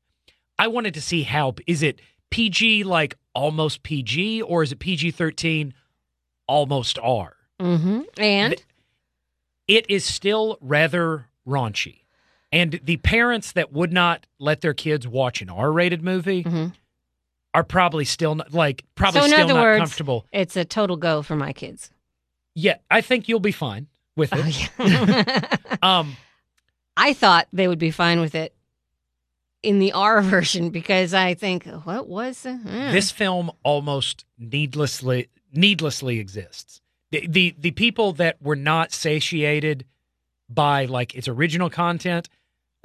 I 0.59 0.69
wanted 0.69 0.95
to 0.95 1.00
see 1.00 1.23
how 1.25 1.55
is 1.67 1.83
it 1.83 2.00
PG 2.31 2.85
like 2.85 3.17
almost 3.35 3.83
PG, 3.83 4.43
or 4.43 4.62
is 4.62 4.71
it 4.73 4.79
PG 4.79 5.11
thirteen 5.12 5.75
almost 6.47 6.99
R? 7.03 7.35
hmm 7.61 8.03
And 8.19 8.53
Th- 8.57 8.65
it 9.67 9.87
is 9.91 10.05
still 10.05 10.59
rather 10.61 11.26
raunchy. 11.47 12.00
And 12.53 12.79
the 12.85 12.99
parents 12.99 13.53
that 13.53 13.73
would 13.73 13.93
not 13.93 14.26
let 14.38 14.61
their 14.61 14.75
kids 14.75 15.07
watch 15.09 15.43
an 15.43 15.50
R-rated 15.50 16.03
movie 16.03 16.45
Mhm. 16.45 16.73
are 17.53 17.65
probably 17.65 18.05
still 18.05 18.35
not, 18.37 18.53
like 18.55 18.85
probably 18.95 19.23
So 19.23 19.26
still 19.29 19.49
not 19.49 19.57
words- 19.62 19.81
comfortable. 19.81 20.26
it's 20.33 20.57
a 20.57 20.65
total 20.65 20.97
go 20.97 21.23
for 21.23 21.35
my 21.37 21.53
kids. 21.53 21.91
Yeah, 22.55 22.76
I 22.91 23.00
think 23.00 23.29
you'll 23.29 23.41
be 23.41 23.53
fine 23.53 23.88
with 24.17 24.31
Oh, 24.33 24.43
it. 24.47 24.71
yeah. 24.79 25.57
Um, 25.83 26.17
I 26.97 27.12
thought 27.12 27.49
they 27.53 27.69
would 27.69 27.79
be 27.79 27.91
fine 27.91 28.21
with 28.21 28.35
it 28.35 28.55
in 29.62 29.79
the 29.79 29.93
R 29.93 30.21
version 30.23 30.71
because 30.71 31.15
I 31.15 31.35
think 31.35 31.67
what 31.85 32.09
was 32.09 32.43
the, 32.43 32.61
eh. 32.69 32.93
this 32.93 33.11
film 33.11 33.50
almost 33.62 34.25
needlessly 34.38 35.29
needlessly 35.53 36.19
exists. 36.19 36.81
The, 37.11 37.26
the 37.26 37.55
the 37.59 37.71
people 37.73 38.12
that 38.15 38.41
were 38.43 38.57
not 38.57 38.93
satiated 38.93 39.85
by 40.49 40.85
like 40.85 41.15
its 41.15 41.29
original 41.29 41.71
content, 41.71 42.29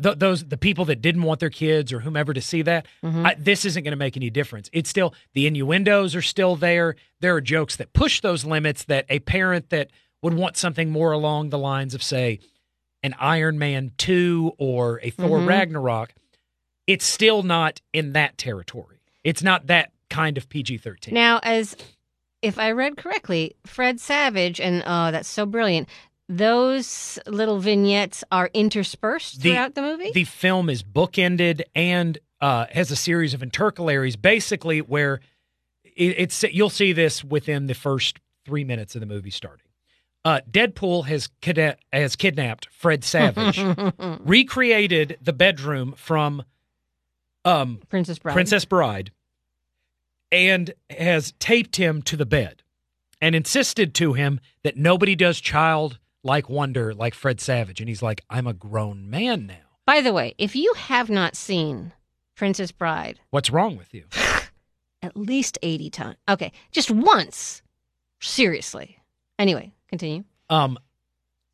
th- 0.02 0.18
those 0.18 0.46
the 0.46 0.58
people 0.58 0.86
that 0.86 1.02
didn't 1.02 1.24
want 1.24 1.40
their 1.40 1.50
kids 1.50 1.92
or 1.94 2.00
whomever 2.02 2.34
to 2.34 2.42
see 2.42 2.62
that, 2.64 2.86
Mhm. 3.04 3.26
I, 3.26 3.36
this 3.38 3.66
isn't 3.66 3.84
going 3.84 3.92
to 3.92 3.98
make 3.98 4.16
any 4.18 4.30
difference. 4.30 4.70
It's 4.74 4.90
still 4.90 5.14
the 5.34 5.48
innuendos 5.48 6.16
are 6.16 6.22
still 6.22 6.56
there. 6.56 6.96
There 7.20 7.36
are 7.36 7.42
jokes 7.42 7.76
that 7.78 7.94
push 7.94 8.22
those 8.22 8.46
limits 8.46 8.84
that 8.86 9.06
a 9.10 9.20
parent 9.20 9.70
that 9.70 9.90
would 10.22 10.34
want 10.36 10.56
something 10.56 10.90
more 10.92 11.12
along 11.12 11.50
the 11.50 11.58
lines 11.58 11.94
of 11.96 12.04
say 12.04 12.40
an 13.04 13.16
Iron 13.20 13.58
Man 13.60 13.92
2 13.98 14.54
or 14.58 15.00
a 15.04 15.10
Thor 15.10 15.40
Mhm. 15.40 15.48
Ragnarok, 15.48 16.14
it's 16.88 17.06
still 17.06 17.44
not 17.44 17.82
in 17.94 18.14
that 18.14 18.38
territory. 18.38 18.98
It's 19.24 19.42
not 19.44 19.68
that 19.68 19.92
kind 20.10 20.38
of 20.38 20.50
PG-13. 20.50 21.14
Now, 21.14 21.40
as 21.44 21.76
if 22.42 22.58
I 22.60 22.72
read 22.72 22.98
correctly, 22.98 23.56
Fred 23.66 24.00
Savage 24.00 24.60
and 24.60 24.84
oh, 24.86 25.12
that's 25.12 25.30
so 25.30 25.46
brilliant. 25.46 25.88
Those 26.28 27.20
little 27.28 27.60
vignettes 27.60 28.24
are 28.32 28.50
interspersed 28.54 29.42
The- 29.42 29.52
throughout 29.52 29.76
the 29.76 29.82
movie. 29.82 30.12
the 30.14 30.24
film 30.24 30.70
is 30.70 30.82
bookended 30.84 31.62
and 31.76 32.18
uh, 32.40 32.66
has 32.72 32.90
a 32.90 32.96
series 32.96 33.34
of 33.34 33.42
intercalaries, 33.44 34.16
basically 34.16 34.80
where 34.82 35.20
it, 35.84 36.16
it's 36.18 36.44
you'll 36.44 36.70
see 36.70 36.94
this 36.94 37.24
within 37.24 37.68
the 37.68 37.74
first 37.76 38.18
three 38.46 38.64
minutes 38.64 38.96
of 38.96 39.02
the 39.02 39.06
movie 39.06 39.30
starting. 39.30 39.66
Uh, 40.24 40.42
Deadpool 40.50 41.06
has 41.08 41.30
kida- 41.42 41.78
has 41.92 42.16
kidnapped 42.16 42.68
Fred 42.72 43.04
Savage, 43.04 43.60
recreated 44.20 45.18
the 45.22 45.34
bedroom 45.34 45.94
from 45.98 46.44
um, 47.44 47.80
Princess 47.90 48.20
Bride. 48.20 48.34
Princess 48.34 48.66
Bride, 48.66 49.12
and 50.32 50.74
has 50.90 51.34
taped 51.40 51.78
him 51.78 52.02
to 52.04 52.16
the 52.16 52.26
bed, 52.26 52.62
and 53.20 53.36
insisted 53.36 53.96
to 53.96 54.14
him 54.14 54.40
that 54.64 54.78
nobody 54.78 55.16
does 55.16 55.42
child 55.42 55.98
like 56.24 56.50
wonder 56.50 56.94
like 56.94 57.16
Fred 57.16 57.42
Savage, 57.42 57.80
and 57.80 57.90
he's 57.90 58.04
like, 58.04 58.22
"I'm 58.30 58.46
a 58.46 58.54
grown 58.54 59.10
man 59.10 59.48
now." 59.48 59.56
By 59.88 60.02
the 60.02 60.14
way, 60.14 60.36
if 60.38 60.56
you 60.56 60.72
have 60.78 61.10
not 61.10 61.36
seen 61.36 61.94
Princess 62.36 62.72
Bride 62.72 63.20
What's 63.32 63.50
wrong 63.50 63.76
with 63.76 63.94
you? 63.94 64.06
at 65.02 65.18
least 65.18 65.58
80 65.62 65.90
times. 65.90 66.18
Okay, 66.30 66.52
just 66.72 66.92
once. 66.92 67.62
Seriously. 68.20 69.00
Anyway, 69.40 69.72
continue. 69.92 70.24
Um, 70.50 70.78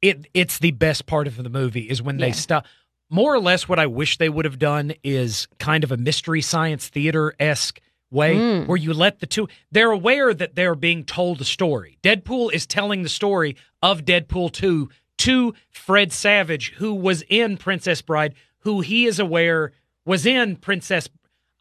it 0.02 0.28
it's 0.34 0.60
the 0.60 0.72
best 0.72 1.06
part 1.06 1.28
of 1.28 1.36
the 1.42 1.50
movie 1.50 1.90
is 1.90 2.02
when 2.02 2.18
they 2.18 2.32
stop. 2.32 2.66
More 3.10 3.34
or 3.34 3.40
less, 3.40 3.68
what 3.70 3.80
I 3.80 3.88
wish 3.88 4.18
they 4.18 4.30
would 4.30 4.46
have 4.46 4.60
done 4.60 4.94
is 5.04 5.48
kind 5.60 5.84
of 5.84 5.92
a 5.92 5.98
mystery 5.98 6.42
science 6.42 6.88
theater 6.90 7.34
esque 7.40 7.80
way 8.12 8.36
Mm. 8.36 8.68
where 8.68 8.78
you 8.78 8.94
let 8.94 9.20
the 9.20 9.26
two. 9.26 9.48
They're 9.72 9.92
aware 9.92 10.34
that 10.34 10.56
they're 10.56 10.76
being 10.76 11.04
told 11.06 11.42
a 11.42 11.46
story. 11.46 11.98
Deadpool 12.04 12.54
is 12.54 12.66
telling 12.68 13.04
the 13.04 13.10
story 13.10 13.56
of 13.82 14.04
Deadpool 14.06 14.52
two 14.52 14.90
to 15.20 15.54
Fred 15.70 16.12
Savage, 16.14 16.74
who 16.78 16.94
was 16.94 17.24
in 17.30 17.58
Princess 17.58 18.02
Bride, 18.02 18.36
who 18.60 18.82
he 18.82 19.06
is 19.08 19.20
aware 19.20 19.72
was 20.06 20.26
in 20.26 20.56
Princess. 20.58 21.10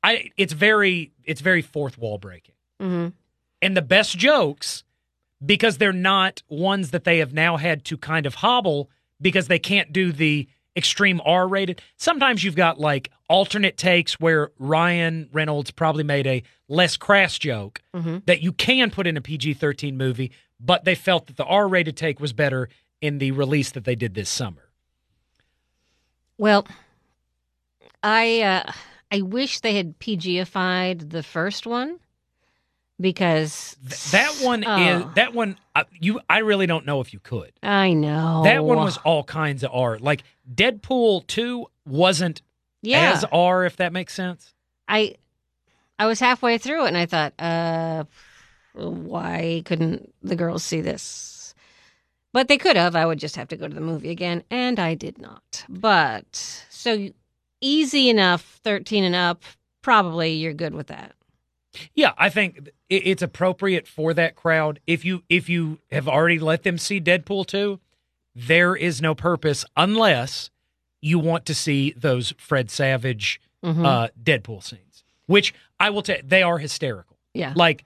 I. 0.03 0.31
It's 0.37 0.53
very. 0.53 1.13
It's 1.25 1.41
very 1.41 1.63
fourth 1.63 1.97
wall 1.99 2.19
breaking 2.19 2.55
hmm 2.81 3.09
and 3.63 3.75
the 3.77 3.83
best 3.83 4.19
jokes 4.19 4.85
because 5.45 5.79
they're 5.79 5.93
not 5.93 6.43
ones 6.49 6.91
that 6.91 7.05
they 7.05 7.19
have 7.19 7.33
now 7.33 7.57
had 7.57 7.85
to 7.87 7.97
kind 7.97 8.27
of 8.27 8.37
hobble 8.37 8.91
because 9.21 9.49
they 9.49 9.59
can't 9.59 9.93
do 9.93 10.13
the 10.13 10.49
extreme 10.77 11.21
R 11.25 11.49
rated. 11.49 11.81
Sometimes 11.97 12.45
you've 12.45 12.57
got 12.57 12.79
like 12.79 13.11
alternate 13.29 13.77
takes 13.77 14.21
where 14.21 14.51
Ryan 14.59 15.29
Reynolds 15.33 15.71
probably 15.71 16.05
made 16.05 16.27
a 16.27 16.43
less 16.69 16.97
crass 16.97 17.39
joke 17.39 17.83
hmm 17.95 18.19
that 18.27 18.43
you 18.43 18.53
can 18.53 18.91
put 18.91 19.07
in 19.07 19.17
a 19.17 19.21
PG 19.21 19.55
13 19.55 19.97
movie, 19.97 20.33
but 20.61 20.85
they 20.85 20.95
felt 20.95 21.27
that 21.27 21.37
the 21.37 21.45
R 21.45 21.69
rated 21.69 21.97
take 21.97 22.21
was 22.21 22.33
better 22.33 22.69
in 23.01 23.19
the 23.19 23.31
release 23.31 23.71
that 23.73 23.85
they 23.85 23.95
did 23.95 24.15
this 24.15 24.29
summer. 24.29 24.71
Well, 26.39 26.67
I 28.03 28.41
uh, 28.43 28.73
I 29.11 29.23
wish 29.23 29.61
they 29.61 29.77
had 29.77 29.99
PGified 29.99 31.11
the 31.11 31.23
first 31.23 31.67
one 31.67 32.01
because 33.01 33.77
Th- 33.89 34.03
that 34.13 34.33
one 34.43 34.63
is 34.63 34.69
Oh, 35.05 35.13
that 35.15 35.35
one 35.35 35.57
uh, 35.75 35.85
you 36.01 36.21
I 36.29 36.39
really 36.39 36.67
don't 36.67 36.87
know 36.87 37.01
if 37.01 37.13
you 37.13 37.19
could. 37.21 37.53
I 37.63 37.93
know 37.93 38.43
That 38.45 38.65
one 38.65 38.79
was 38.79 38.97
all 38.99 39.25
kinds 39.25 39.63
of 39.65 39.71
R. 39.73 39.99
Like 39.99 40.23
Deadpool 40.53 41.27
2 41.27 41.67
wasn't 41.87 42.43
yeah. 42.83 43.13
as 43.13 43.25
R, 43.33 43.65
if 43.65 43.77
that 43.77 43.93
makes 43.93 44.15
sense. 44.15 44.55
I 44.89 45.17
I 45.99 46.07
was 46.07 46.21
halfway 46.21 46.59
through 46.59 46.85
it 46.85 46.89
and 46.89 46.97
I 46.97 47.07
thought, 47.07 47.33
uh, 47.39 48.05
why 48.75 49.63
couldn't 49.65 50.13
the 50.23 50.37
girls 50.37 50.63
see 50.63 50.81
this? 50.81 51.55
But 52.33 52.49
they 52.49 52.59
could 52.59 52.77
have. 52.77 52.95
I 52.95 53.07
would 53.07 53.19
just 53.19 53.37
have 53.37 53.49
to 53.49 53.57
go 53.57 53.67
to 53.67 53.75
the 53.75 53.81
movie 53.81 54.11
again, 54.11 54.43
and 54.51 54.79
I 54.79 54.93
did 54.95 55.17
not. 55.19 55.65
But 55.71 56.37
so 56.69 57.09
easy 57.63 58.11
enough, 58.11 58.61
thirteen 58.63 59.05
and 59.05 59.15
up. 59.15 59.43
Probably 59.81 60.35
you're 60.35 60.53
good 60.53 60.75
with 60.75 60.89
that. 60.89 61.15
Yeah, 61.95 62.13
I 62.19 62.29
think 62.29 62.69
it's 62.89 63.23
appropriate 63.23 63.87
for 63.89 64.15
that 64.15 64.35
crowd. 64.37 64.81
If 64.87 65.05
you 65.05 65.23
if 65.29 65.49
you 65.49 65.79
have 65.91 66.09
already 66.09 66.39
let 66.39 66.63
them 66.63 66.79
see 66.79 67.01
Deadpool 67.01 67.47
2, 67.47 67.81
there 68.35 68.77
is 68.77 69.01
no 69.03 69.15
purpose 69.15 69.65
unless 69.77 70.51
you 71.01 71.19
want 71.19 71.47
to 71.47 71.55
see 71.55 71.93
those 71.97 72.33
Fred 72.39 72.71
Savage 72.71 73.41
Mhm. 73.65 73.85
uh, 73.85 74.09
Deadpool 74.23 74.63
scenes, 74.63 75.05
which 75.27 75.55
I 75.81 75.91
will 75.91 76.03
tell 76.03 76.17
they 76.25 76.43
are 76.43 76.59
hysterical. 76.59 77.17
yeah. 77.35 77.53
Like 77.57 77.85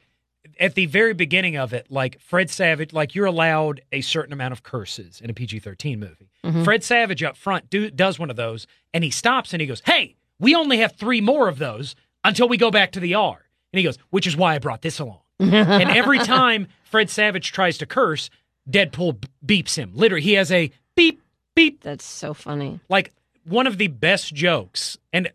at 0.59 0.75
the 0.75 0.87
very 0.87 1.15
beginning 1.15 1.57
of 1.57 1.73
it, 1.73 1.87
like 1.91 2.21
Fred 2.21 2.51
Savage, 2.51 2.93
like 2.93 3.15
you're 3.15 3.27
allowed 3.27 3.81
a 3.93 4.01
certain 4.03 4.33
amount 4.33 4.53
of 4.53 4.63
curses 4.63 5.21
in 5.21 5.31
a 5.31 5.35
PG 5.35 5.59
13 5.61 5.99
movie. 5.99 6.31
Mhm. 6.45 6.65
Fred 6.65 6.85
Savage 6.85 7.23
up 7.23 7.37
front 7.37 7.71
do, 7.71 7.91
does 7.91 8.19
one 8.19 8.31
of 8.31 8.37
those 8.37 8.67
and 8.93 9.03
he 9.05 9.11
stops 9.11 9.53
and 9.55 9.61
he 9.61 9.67
goes, 9.67 9.83
Hey, 9.87 10.17
we 10.39 10.55
only 10.55 10.79
have 10.79 10.97
three 10.97 11.21
more 11.21 11.49
of 11.49 11.59
those 11.59 11.95
until 12.25 12.49
we 12.49 12.57
go 12.57 12.71
back 12.71 12.93
to 12.93 13.01
the 13.01 13.15
R. 13.15 13.47
And 13.73 13.79
he 13.79 13.85
goes, 13.85 13.99
Which 14.11 14.27
is 14.27 14.37
why 14.37 14.55
I 14.55 14.59
brought 14.59 14.83
this 14.83 14.99
along. 14.99 15.21
and 15.39 15.91
every 15.91 16.19
time 16.19 16.67
Fred 16.85 17.09
Savage 17.11 17.53
tries 17.53 17.79
to 17.79 17.87
curse, 17.87 18.29
Deadpool 18.69 19.25
beeps 19.45 19.77
him. 19.77 19.93
Literally, 19.95 20.23
he 20.23 20.35
has 20.35 20.53
a 20.53 20.71
beep, 20.95 21.23
beep, 21.55 21.83
That's 21.83 22.05
so 22.05 22.35
funny. 22.35 22.81
like 22.89 23.13
one 23.45 23.67
of 23.67 23.79
the 23.79 23.87
best 23.89 24.35
jokes. 24.35 24.99
And 25.13 25.31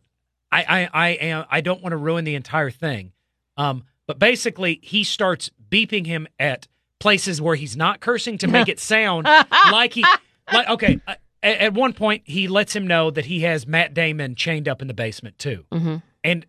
I, 0.51 0.63
I, 0.63 0.89
I 0.93 1.09
am, 1.09 1.45
I 1.49 1.61
don't 1.61 1.81
want 1.81 1.91
to 1.93 1.97
ruin 1.97 2.23
the 2.23 2.35
entire 2.35 2.69
thing. 2.69 3.13
Um, 3.57 3.83
but 4.07 4.19
basically, 4.19 4.79
he 4.83 5.03
starts 5.03 5.49
beeping 5.71 6.05
him 6.05 6.27
at 6.39 6.67
places 6.99 7.41
where 7.41 7.55
he's 7.55 7.75
not 7.75 7.99
cursing 7.99 8.37
to 8.39 8.47
make 8.47 8.67
it 8.67 8.79
sound 8.93 9.25
like 9.25 9.93
he, 9.93 10.05
like 10.53 10.69
okay. 10.69 10.99
Uh, 11.07 11.15
at, 11.41 11.57
at 11.57 11.73
one 11.73 11.93
point 11.93 12.21
he 12.25 12.47
lets 12.47 12.75
him 12.75 12.85
know 12.87 13.09
that 13.11 13.25
he 13.25 13.41
has 13.41 13.65
Matt 13.67 13.93
Damon 13.93 14.35
chained 14.35 14.67
up 14.67 14.81
in 14.81 14.87
the 14.87 14.93
basement 14.93 15.37
too. 15.39 15.65
Mhm. 15.71 16.03
And 16.23 16.45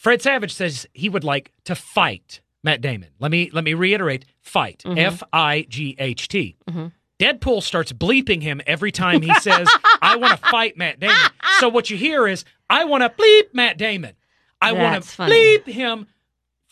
Fred 0.00 0.22
Savage 0.22 0.54
says 0.54 0.86
he 0.94 1.10
would 1.10 1.24
like 1.24 1.52
to 1.64 1.74
fight 1.74 2.40
Matt 2.64 2.80
Damon. 2.80 3.10
Let 3.18 3.30
me 3.30 3.50
let 3.52 3.64
me 3.64 3.74
reiterate: 3.74 4.24
fight. 4.40 4.82
Mm-hmm. 4.86 4.96
F 4.98 5.22
I 5.30 5.66
G 5.68 5.94
H 5.98 6.26
T. 6.28 6.56
Mm-hmm. 6.66 6.86
Deadpool 7.18 7.62
starts 7.62 7.92
bleeping 7.92 8.40
him 8.42 8.62
every 8.66 8.92
time 8.92 9.20
he 9.20 9.34
says, 9.40 9.68
"I 10.00 10.16
want 10.16 10.40
to 10.40 10.46
fight 10.50 10.78
Matt 10.78 11.00
Damon." 11.00 11.16
So 11.58 11.68
what 11.68 11.90
you 11.90 11.98
hear 11.98 12.26
is, 12.26 12.46
"I 12.70 12.84
want 12.86 13.02
to 13.02 13.10
bleep 13.10 13.52
Matt 13.52 13.76
Damon. 13.76 14.14
I 14.62 14.72
want 14.72 14.94
That's 14.94 15.10
to 15.10 15.16
funny. 15.16 15.34
bleep 15.58 15.66
him 15.66 16.06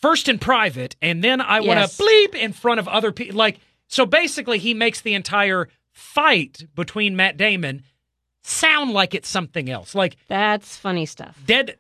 first 0.00 0.30
in 0.30 0.38
private, 0.38 0.97
and 1.02 1.23
then 1.23 1.42
I 1.42 1.61
want 1.61 1.80
Yes. 1.80 1.99
to 1.99 2.02
bleep 2.02 2.35
in 2.35 2.54
front 2.54 2.80
of 2.80 2.88
other 2.88 3.12
people." 3.12 3.37
Like 3.37 3.61
so, 3.88 4.06
basically, 4.06 4.58
he 4.58 4.73
makes 4.73 5.02
the 5.02 5.12
entire 5.12 5.68
fight 5.92 6.64
between 6.75 7.14
Matt 7.14 7.37
Damon 7.37 7.82
sound 8.42 8.92
like 8.92 9.14
it's 9.14 9.28
something 9.28 9.68
else. 9.68 9.94
Like 9.94 10.16
That's 10.28 10.78
funny 10.78 11.04
stuff. 11.04 11.38
Dead 11.44 11.76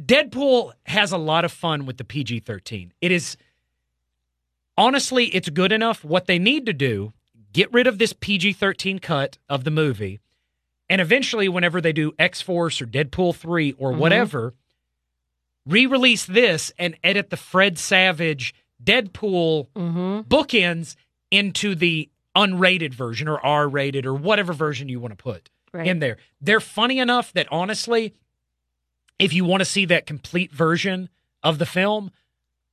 Deadpool 0.00 0.72
has 0.84 1.12
a 1.12 1.18
lot 1.18 1.44
of 1.44 1.52
fun 1.52 1.86
with 1.86 1.96
the 1.96 2.04
PG 2.04 2.40
13. 2.40 2.92
It 3.00 3.10
is 3.12 3.36
honestly, 4.76 5.26
it's 5.26 5.48
good 5.48 5.72
enough. 5.72 6.04
What 6.04 6.26
they 6.26 6.38
need 6.38 6.66
to 6.66 6.72
do, 6.72 7.12
get 7.52 7.72
rid 7.72 7.86
of 7.86 7.98
this 7.98 8.12
PG 8.12 8.54
13 8.54 8.98
cut 8.98 9.38
of 9.48 9.64
the 9.64 9.70
movie, 9.70 10.20
and 10.88 11.00
eventually, 11.00 11.48
whenever 11.48 11.80
they 11.80 11.92
do 11.92 12.12
X 12.18 12.40
Force 12.40 12.80
or 12.80 12.86
Deadpool 12.86 13.34
3 13.34 13.72
or 13.72 13.92
whatever, 13.92 14.54
re 15.66 15.86
release 15.86 16.24
this 16.26 16.70
and 16.78 16.96
edit 17.02 17.30
the 17.30 17.36
Fred 17.36 17.78
Savage 17.78 18.54
Deadpool 18.82 19.68
Mm-hmm. 19.74 20.20
bookends 20.28 20.94
into 21.30 21.74
the 21.74 22.08
unrated 22.36 22.92
version 22.94 23.26
or 23.28 23.44
R 23.44 23.66
rated 23.66 24.06
or 24.06 24.14
whatever 24.14 24.52
version 24.52 24.88
you 24.88 25.00
want 25.00 25.16
to 25.16 25.22
put 25.22 25.48
Right. 25.72 25.86
in 25.88 25.98
there. 25.98 26.18
They're 26.40 26.60
funny 26.60 26.98
enough 27.00 27.32
that 27.32 27.48
honestly, 27.50 28.14
if 29.18 29.32
you 29.32 29.44
want 29.44 29.60
to 29.60 29.64
see 29.64 29.84
that 29.86 30.06
complete 30.06 30.52
version 30.52 31.08
of 31.42 31.58
the 31.58 31.66
film, 31.66 32.10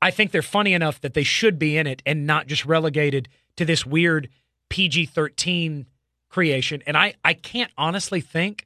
I 0.01 0.11
think 0.11 0.31
they're 0.31 0.41
funny 0.41 0.73
enough 0.73 0.99
that 1.01 1.13
they 1.13 1.23
should 1.23 1.57
be 1.57 1.77
in 1.77 1.87
it 1.87 2.01
and 2.05 2.25
not 2.27 2.47
just 2.47 2.65
relegated 2.65 3.29
to 3.57 3.65
this 3.65 3.85
weird 3.85 4.29
PG 4.69 5.05
13 5.07 5.85
creation. 6.29 6.81
And 6.85 6.97
I, 6.97 7.13
I 7.23 7.33
can't 7.33 7.71
honestly 7.77 8.19
think 8.19 8.65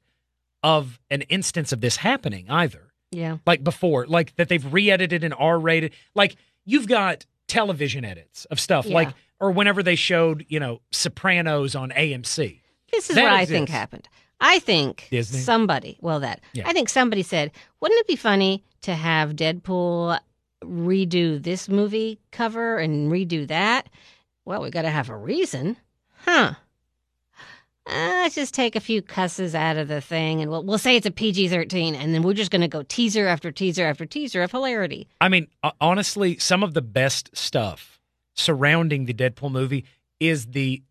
of 0.64 1.00
an 1.12 1.22
instance 1.24 1.72
of 1.72 1.82
this 1.82 1.98
happening 1.98 2.50
either 2.50 2.92
Yeah. 3.12 3.38
like 3.46 3.64
before, 3.64 4.08
like 4.08 4.36
that 4.38 4.50
they've 4.50 4.74
re-edited 4.74 5.24
and 5.24 5.34
R-rated. 5.38 5.94
Like 6.16 6.36
you've 6.66 6.88
got 6.88 7.26
television 7.48 8.04
edits 8.04 8.46
of 8.46 8.60
stuff, 8.60 8.86
Yeah. 8.88 8.96
like 8.96 9.10
or 9.40 9.52
whenever 9.52 9.84
they 9.84 9.96
showed, 9.96 10.46
you 10.50 10.60
know, 10.60 10.82
Sopranos 10.92 11.76
on 11.76 11.92
AMC. 11.92 12.62
This 12.92 13.10
is 13.10 13.16
That 13.16 13.24
what 13.24 13.34
I 13.34 13.46
think 13.46 13.70
happened. 13.70 14.10
I 14.39 14.60
think 14.60 15.08
Disney? 15.10 15.39
somebody, 15.39 15.98
well, 16.01 16.20
that, 16.20 16.41
Yeah. 16.53 16.67
I 16.67 16.74
think 16.74 16.89
somebody 16.89 17.24
said, 17.24 17.51
wouldn't 17.79 18.00
it 18.01 18.08
be 18.08 18.15
funny 18.15 18.63
to 18.82 18.94
have 18.94 19.32
Deadpool 19.36 20.20
redo 20.63 21.41
this 21.41 21.67
movie 21.70 22.20
cover 22.32 22.77
and 22.77 23.12
redo 23.12 23.48
that? 23.48 23.88
Well, 24.46 24.62
we 24.62 24.70
got 24.70 24.84
to 24.84 24.89
have 24.89 25.10
a 25.10 25.17
reason. 25.17 25.77
Huh. 26.25 26.53
Uh, 27.86 28.20
let's 28.22 28.36
just 28.36 28.53
take 28.53 28.75
a 28.75 28.82
few 28.82 29.01
cusses 29.01 29.56
out 29.56 29.77
of 29.77 29.88
the 29.88 30.01
thing 30.01 30.41
and 30.41 30.51
we'll, 30.51 30.62
we'll 30.63 30.77
say 30.77 30.98
it's 30.98 31.06
a 31.06 31.12
PG 31.12 31.48
13 31.48 31.96
and 31.96 32.13
then 32.13 32.22
we're 32.22 32.34
just 32.34 32.51
going 32.51 32.62
to 32.62 32.67
go 32.67 32.84
teaser 32.84 33.27
after 33.27 33.50
teaser 33.50 33.86
after 33.86 34.06
teaser 34.06 34.44
of 34.44 34.51
hilarity. 34.51 35.08
I 35.22 35.29
mean, 35.29 35.48
honestly, 35.79 36.38
some 36.38 36.63
of 36.63 36.74
the 36.74 36.82
best 36.82 37.36
stuff 37.36 37.98
surrounding 38.34 39.06
the 39.06 39.13
Deadpool 39.13 39.51
movie 39.51 39.86
is 40.20 40.48
the 40.48 40.84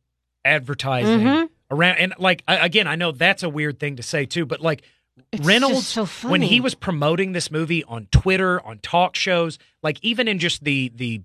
advertising 0.42 1.20
Mhm. 1.20 1.48
Around 1.70 1.98
and 1.98 2.14
like 2.18 2.42
again, 2.46 2.86
I 2.86 2.96
know 2.96 3.12
that's 3.12 3.42
a 3.42 3.48
weird 3.48 3.78
thing 3.78 3.96
to 3.96 4.02
say 4.02 4.26
too, 4.26 4.46
but 4.46 4.60
like 4.60 4.82
It's 5.32 5.44
Reynolds 5.44 5.86
so 5.86 6.06
when 6.28 6.42
he 6.42 6.60
was 6.60 6.74
promoting 6.74 7.32
this 7.32 7.50
movie 7.50 7.84
on 7.84 8.06
Twitter, 8.10 8.60
on 8.64 8.78
talk 8.78 9.16
shows, 9.16 9.58
like 9.82 9.98
even 10.02 10.28
in 10.28 10.38
just 10.38 10.64
the 10.64 10.92
the 10.94 11.22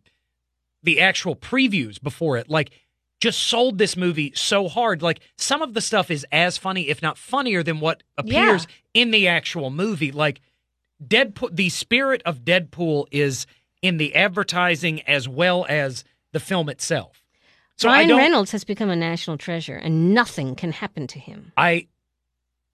the 0.84 1.00
actual 1.00 1.36
previews 1.36 2.02
before 2.02 2.38
it, 2.38 2.50
like 2.50 2.72
just 3.20 3.40
sold 3.40 3.78
this 3.78 3.96
movie 3.96 4.34
so 4.36 4.68
hard. 4.68 5.02
Like 5.02 5.22
some 5.38 5.62
of 5.62 5.74
the 5.74 5.82
stuff 5.82 6.10
is 6.10 6.26
as 6.32 6.58
funny, 6.58 6.90
if 6.90 7.02
not 7.02 7.18
funnier, 7.18 7.62
than 7.64 7.80
what 7.80 8.02
appears 8.18 8.66
in 8.94 9.12
the 9.12 9.28
actual 9.28 9.70
movie. 9.70 10.12
Like 10.12 10.42
Deadpool, 11.06 11.56
the 11.56 11.70
spirit 11.70 12.22
of 12.26 12.40
Deadpool 12.40 13.06
is 13.12 13.46
in 13.82 13.98
the 13.98 14.16
advertising 14.16 15.02
as 15.04 15.30
well 15.30 15.66
as 15.70 16.04
the 16.34 16.40
film 16.40 16.68
itself. 16.70 17.21
So 17.82 17.90
Ryan. 17.90 18.16
Reynolds 18.16 18.52
has 18.52 18.64
become 18.64 18.92
a 18.92 18.96
national 18.96 19.38
treasure 19.38 19.76
and 19.76 20.14
nothing 20.14 20.56
can 20.56 20.72
happen 20.72 21.08
to 21.08 21.20
him. 21.20 21.52
I 21.58 21.88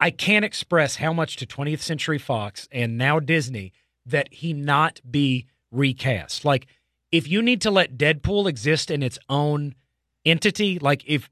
I 0.02 0.12
can't 0.12 0.44
express 0.44 0.98
how 0.98 1.14
much 1.14 1.38
to 1.38 1.46
20th 1.46 1.80
Century 1.80 2.18
Fox 2.18 2.68
and 2.74 2.98
now 2.98 3.20
Disney 3.20 3.72
that 4.06 4.28
he 4.34 4.52
not 4.52 5.00
be 5.10 5.48
recast. 5.72 6.44
Like 6.44 6.68
if 7.10 7.26
you 7.26 7.42
need 7.42 7.62
to 7.62 7.72
let 7.72 7.98
Deadpool 7.98 8.50
exist 8.50 8.92
in 8.92 9.02
its 9.02 9.18
own 9.30 9.76
entity, 10.26 10.78
like 10.78 11.04
if 11.08 11.30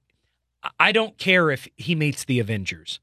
I 0.80 0.94
don't 0.94 1.18
care 1.18 1.52
if 1.52 1.68
he 1.76 1.96
meets 1.96 2.24
the 2.24 2.40
Avengers. 2.40 3.02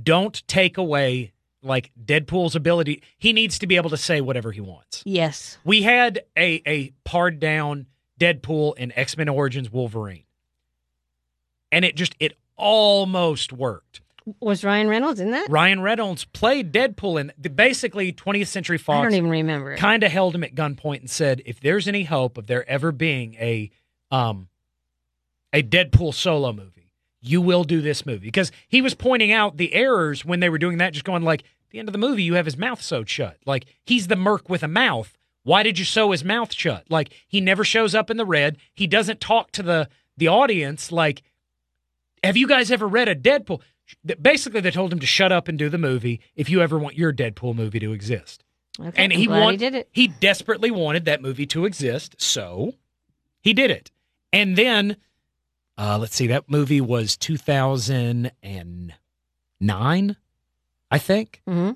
Don't 0.00 0.46
take 0.46 0.78
away 0.78 1.32
like 1.62 1.90
Deadpool's 2.02 2.54
ability. 2.54 3.02
He 3.18 3.32
needs 3.32 3.58
to 3.58 3.66
be 3.66 3.74
able 3.74 3.90
to 3.90 3.96
say 3.96 4.20
whatever 4.20 4.52
he 4.52 4.60
wants. 4.60 5.02
Yes. 5.04 5.58
We 5.64 5.82
had 5.82 6.20
a 6.38 6.62
a 6.64 6.92
pared 7.04 7.40
down 7.40 7.86
Deadpool 8.20 8.76
in 8.76 8.92
X 8.92 9.16
Men 9.16 9.28
Origins 9.28 9.72
Wolverine, 9.72 10.24
and 11.72 11.84
it 11.84 11.96
just 11.96 12.14
it 12.20 12.36
almost 12.56 13.52
worked. 13.52 14.00
Was 14.38 14.62
Ryan 14.62 14.88
Reynolds 14.88 15.18
in 15.18 15.30
that? 15.30 15.48
Ryan 15.48 15.80
Reynolds 15.80 16.24
played 16.26 16.72
Deadpool, 16.72 17.18
in 17.20 17.32
the- 17.38 17.48
basically 17.48 18.12
20th 18.12 18.48
Century 18.48 18.76
Fox. 18.78 18.98
I 18.98 19.02
don't 19.04 19.14
even 19.14 19.30
remember. 19.30 19.76
kind 19.76 20.04
of 20.04 20.12
held 20.12 20.34
him 20.34 20.44
at 20.44 20.54
gunpoint 20.54 21.00
and 21.00 21.10
said, 21.10 21.42
"If 21.46 21.58
there's 21.58 21.88
any 21.88 22.04
hope 22.04 22.36
of 22.36 22.46
there 22.46 22.68
ever 22.68 22.92
being 22.92 23.34
a 23.36 23.70
um 24.10 24.48
a 25.52 25.62
Deadpool 25.62 26.14
solo 26.14 26.52
movie, 26.52 26.92
you 27.20 27.40
will 27.40 27.64
do 27.64 27.80
this 27.80 28.04
movie." 28.04 28.26
Because 28.28 28.52
he 28.68 28.82
was 28.82 28.94
pointing 28.94 29.32
out 29.32 29.56
the 29.56 29.72
errors 29.72 30.24
when 30.24 30.40
they 30.40 30.50
were 30.50 30.58
doing 30.58 30.78
that, 30.78 30.92
just 30.92 31.06
going 31.06 31.22
like, 31.22 31.42
"The 31.70 31.78
end 31.78 31.88
of 31.88 31.92
the 31.92 31.98
movie, 31.98 32.22
you 32.22 32.34
have 32.34 32.44
his 32.44 32.58
mouth 32.58 32.82
sewed 32.82 33.08
shut. 33.08 33.38
Like 33.46 33.64
he's 33.82 34.08
the 34.08 34.16
merc 34.16 34.50
with 34.50 34.62
a 34.62 34.68
mouth. 34.68 35.16
Why 35.42 35.62
did 35.62 35.78
you 35.78 35.84
sew 35.84 36.10
his 36.10 36.24
mouth 36.24 36.52
shut? 36.52 36.84
Like 36.90 37.10
he 37.26 37.40
never 37.40 37.64
shows 37.64 37.94
up 37.94 38.10
in 38.10 38.16
the 38.16 38.26
red. 38.26 38.58
He 38.74 38.86
doesn't 38.86 39.20
talk 39.20 39.52
to 39.52 39.62
the 39.62 39.88
the 40.16 40.28
audience. 40.28 40.92
Like, 40.92 41.22
have 42.22 42.36
you 42.36 42.46
guys 42.46 42.70
ever 42.70 42.86
read 42.86 43.08
a 43.08 43.14
Deadpool?" 43.14 43.60
Basically, 44.20 44.60
they 44.60 44.70
told 44.70 44.92
him 44.92 45.00
to 45.00 45.06
shut 45.06 45.32
up 45.32 45.48
and 45.48 45.58
do 45.58 45.68
the 45.68 45.78
movie 45.78 46.20
if 46.36 46.48
you 46.48 46.60
ever 46.62 46.78
want 46.78 46.96
your 46.96 47.12
Deadpool 47.12 47.56
movie 47.56 47.80
to 47.80 47.92
exist 47.92 48.44
Okay, 48.78 49.02
and 49.02 49.12
I'm 49.12 49.18
he 49.18 49.26
glad 49.26 49.40
want, 49.40 49.60
he. 49.60 49.84
He 49.92 50.08
desperately 50.08 50.70
wanted 50.70 51.04
that 51.04 51.20
movie 51.20 51.46
to 51.46 51.64
exist, 51.64 52.14
so 52.18 52.74
he 53.40 53.52
did 53.52 53.70
it. 53.70 53.90
And 54.32 54.56
then, 54.56 54.96
uh, 55.76 55.98
let's 55.98 56.14
see, 56.14 56.28
that 56.28 56.48
movie 56.48 56.80
was 56.80 57.16
two 57.16 57.36
thousand 57.36 58.32
and 58.42 58.94
nine, 59.60 60.16
I 60.90 60.98
think. 60.98 61.42
Mm-hmm. 61.48 61.72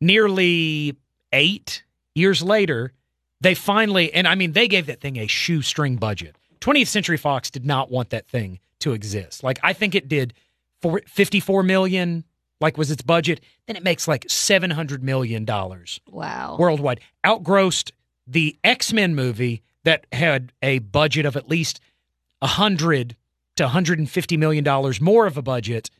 Nearly 0.00 0.96
eight 1.32 1.84
years 2.18 2.42
later, 2.42 2.92
they 3.40 3.54
finally, 3.54 4.12
and 4.12 4.28
I 4.28 4.34
mean, 4.34 4.52
they 4.52 4.68
gave 4.68 4.86
that 4.86 5.00
thing 5.00 5.16
a 5.16 5.26
shoestring 5.26 5.96
budget. 5.96 6.36
20th 6.60 6.88
Century 6.88 7.16
Fox 7.16 7.50
did 7.50 7.64
not 7.64 7.90
want 7.90 8.10
that 8.10 8.26
thing 8.28 8.58
to 8.80 8.92
exist. 8.92 9.42
Like, 9.42 9.58
I 9.62 9.72
think 9.72 9.94
it 9.94 10.08
did 10.08 10.34
for 10.82 11.00
54 11.06 11.62
million, 11.62 12.24
like 12.60 12.76
was 12.76 12.90
its 12.90 13.02
budget. 13.02 13.40
Then 13.66 13.76
it 13.76 13.84
makes 13.84 14.06
like 14.08 14.26
700 14.28 15.02
million 15.02 15.44
dollars 15.44 16.00
Wow. 16.10 16.56
worldwide. 16.58 17.00
Outgrossed 17.24 17.92
the 18.26 18.56
X 18.64 18.92
Men 18.92 19.14
movie 19.14 19.62
that 19.84 20.06
had 20.12 20.52
a 20.62 20.80
budget 20.80 21.24
of 21.24 21.36
at 21.36 21.48
least 21.48 21.80
100 22.40 23.16
to 23.56 23.62
150 23.64 24.36
million 24.36 24.62
dollars 24.64 25.00
more 25.00 25.26
of 25.26 25.36
a 25.36 25.42
budget, 25.42 25.90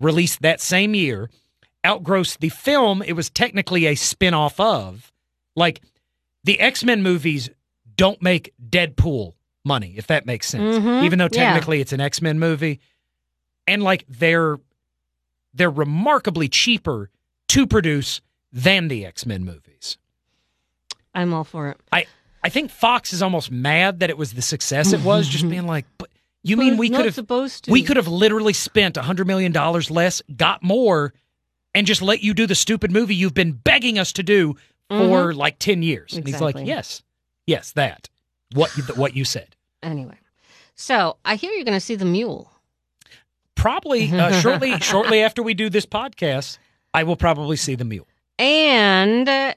released 0.00 0.42
that 0.42 0.60
same 0.60 0.94
year. 0.94 1.30
Outgrossed 1.84 2.40
the 2.40 2.48
film 2.48 3.02
it 3.02 3.12
was 3.12 3.30
technically 3.30 3.86
a 3.86 3.94
spin 3.94 4.34
off 4.34 4.58
of. 4.58 5.12
Like 5.56 5.82
the 6.44 6.60
X 6.60 6.84
Men 6.84 7.02
movies 7.02 7.50
don't 7.96 8.20
make 8.22 8.52
Deadpool 8.70 9.34
money, 9.64 9.94
if 9.96 10.06
that 10.08 10.26
makes 10.26 10.48
sense. 10.48 10.76
Mhm. 10.78 11.04
Even 11.04 11.18
though 11.18 11.28
Yeah. 11.32 11.44
technically 11.52 11.80
it's 11.80 11.92
an 11.92 12.00
X 12.00 12.20
Men 12.20 12.38
movie. 12.38 12.80
And 13.66 13.82
like 13.82 14.04
they're 14.08 14.58
they're 15.54 15.70
remarkably 15.70 16.48
cheaper 16.48 17.10
to 17.48 17.66
produce 17.66 18.20
than 18.52 18.88
the 18.88 19.06
X 19.06 19.24
Men 19.26 19.44
movies. 19.44 19.96
I'm 21.14 21.32
all 21.32 21.44
for 21.44 21.68
it. 21.70 21.78
I 21.92 22.06
I 22.42 22.48
think 22.50 22.70
Fox 22.70 23.12
is 23.12 23.22
almost 23.22 23.50
mad 23.50 24.00
that 24.00 24.10
it 24.10 24.18
was 24.18 24.32
the 24.34 24.42
success 24.42 24.92
it 24.92 25.00
was, 25.00 25.28
just 25.28 25.48
being 25.48 25.66
like, 25.66 25.86
but 25.96 26.10
you 26.42 26.56
mean 26.58 26.76
we 26.76 26.90
could 26.90 27.06
have 27.06 27.14
supposed 27.14 27.64
to. 27.64 27.70
we 27.70 27.82
could 27.82 27.96
have 27.96 28.08
literally 28.08 28.52
spent 28.52 28.96
a 28.98 29.02
hundred 29.02 29.26
million 29.26 29.50
dollars 29.50 29.90
less, 29.90 30.20
got 30.36 30.62
more, 30.62 31.14
and 31.74 31.86
just 31.86 32.02
let 32.02 32.22
you 32.22 32.34
do 32.34 32.46
the 32.46 32.54
stupid 32.54 32.90
movie 32.92 33.14
you've 33.14 33.32
been 33.32 33.52
begging 33.52 33.98
us 33.98 34.12
to 34.12 34.22
do 34.22 34.56
for 34.88 35.32
like 35.34 35.58
ten 35.58 35.82
years. 35.82 36.14
And 36.14 36.26
he's 36.26 36.40
like, 36.40 36.56
Mm-hmm. 36.56 36.66
Yes, 36.66 37.02
yes, 37.46 37.72
that 37.72 38.08
what 38.54 38.76
you, 38.76 38.82
what 38.94 39.14
you 39.16 39.24
said. 39.24 39.56
Anyway, 39.82 40.16
so 40.74 41.16
I 41.24 41.34
hear 41.36 41.50
you're 41.52 41.64
going 41.64 41.76
to 41.76 41.80
see 41.80 41.94
the 41.96 42.04
mule. 42.04 42.50
probably 43.54 44.10
uh, 44.10 44.32
shortly 44.40 44.78
shortly 44.80 45.22
after 45.22 45.42
we 45.42 45.54
do 45.54 45.68
this 45.70 45.86
podcast, 45.86 46.58
I 46.92 47.02
will 47.04 47.16
probably 47.16 47.56
see 47.56 47.74
the 47.74 47.84
mule. 47.84 48.06
And 48.38 49.28
uh, 49.28 49.54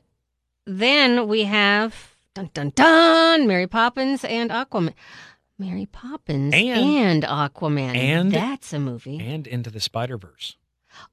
then 0.65 1.27
we 1.27 1.43
have 1.45 2.15
dun 2.33 2.49
dun 2.53 2.71
dun 2.75 3.47
Mary 3.47 3.67
Poppins 3.67 4.23
and 4.23 4.49
Aquaman. 4.51 4.93
Mary 5.59 5.87
Poppins 5.91 6.53
And- 6.53 7.23
and, 7.23 7.23
Aquaman. 7.23 7.95
and- 7.95 8.31
that's 8.31 8.73
a 8.73 8.79
movie. 8.79 9.19
And 9.19 9.47
into 9.47 9.71
the 9.71 9.79
Spider 9.79 10.17
Verse. 10.17 10.55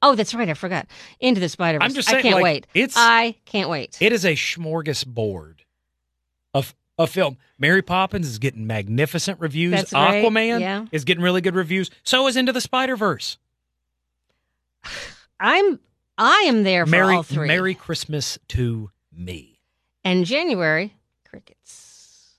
Oh, 0.02 0.14
that's 0.14 0.34
right. 0.34 0.48
I 0.48 0.54
forgot. 0.54 0.86
Into 1.20 1.40
the 1.40 1.48
Spider 1.48 1.78
Verse. 1.78 1.88
I'm 1.88 1.94
just 1.94 2.08
saying, 2.08 2.18
I 2.20 2.22
can't 2.22 2.34
like, 2.36 2.44
wait. 2.44 2.66
it's- 2.74 2.94
I 2.96 3.36
can't 3.44 3.68
wait. 3.68 3.98
It 4.00 4.12
is 4.12 4.24
a 4.24 4.34
smorgasbord 4.34 5.60
of 6.52 6.74
a 6.98 7.06
film. 7.06 7.36
Mary 7.58 7.82
Poppins 7.82 8.28
is 8.28 8.38
getting 8.38 8.66
magnificent 8.66 9.40
reviews. 9.40 9.72
That's 9.72 9.92
right, 9.92 10.24
Aquaman 10.24 10.60
yeah. 10.60 10.86
is 10.92 11.04
getting 11.04 11.22
really 11.22 11.40
good 11.40 11.54
reviews. 11.54 11.90
So 12.02 12.26
is 12.26 12.36
Into 12.36 12.52
the 12.52 12.60
Spider 12.60 12.96
Verse. 12.96 13.38
I'm 15.40 15.80
I 16.16 16.44
am 16.46 16.62
there 16.62 16.86
for 16.86 16.90
Merry 16.90 17.16
all 17.16 17.22
three. 17.22 17.48
Merry 17.48 17.74
Christmas 17.74 18.38
to 18.48 18.90
me. 19.12 19.60
and 20.04 20.24
January 20.24 20.94
crickets. 21.28 22.34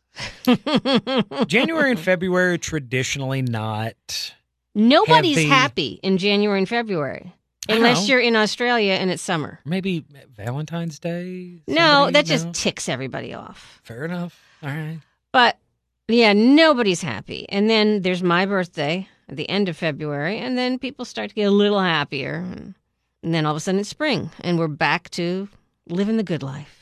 January 1.47 1.91
and 1.91 1.99
February 1.99 2.53
are 2.53 2.57
traditionally 2.57 3.41
not. 3.41 4.33
Nobody's 4.75 5.37
heavy- 5.37 5.49
happy 5.49 5.99
in 6.03 6.17
January 6.17 6.59
and 6.59 6.69
February 6.69 7.33
unless 7.69 8.07
you're 8.07 8.19
in 8.19 8.35
Australia 8.35 8.93
and 8.93 9.09
it's 9.09 9.23
summer. 9.23 9.59
Maybe 9.65 10.05
Valentine's 10.35 10.99
Day. 10.99 11.61
No, 11.67 12.11
that 12.11 12.25
just 12.25 12.45
no? 12.45 12.51
ticks 12.53 12.87
everybody 12.89 13.33
off. 13.33 13.79
fair 13.83 14.05
enough. 14.05 14.39
All 14.61 14.69
right. 14.69 14.99
But 15.31 15.57
yeah, 16.07 16.33
nobody's 16.33 17.01
happy. 17.01 17.47
And 17.49 17.69
then 17.69 18.01
there's 18.01 18.21
my 18.21 18.45
birthday 18.45 19.07
at 19.27 19.37
the 19.37 19.49
end 19.49 19.69
of 19.69 19.77
February, 19.77 20.37
and 20.37 20.57
then 20.57 20.77
people 20.77 21.03
start 21.05 21.29
to 21.29 21.35
get 21.35 21.45
a 21.45 21.51
little 21.51 21.79
happier. 21.79 22.45
And 23.23 23.33
then 23.33 23.45
all 23.45 23.53
of 23.53 23.57
a 23.57 23.59
sudden 23.59 23.79
it's 23.79 23.89
spring, 23.89 24.29
and 24.41 24.59
we're 24.59 24.67
back 24.67 25.09
to 25.11 25.49
living 25.89 26.17
the 26.17 26.23
good 26.23 26.43
life. 26.43 26.74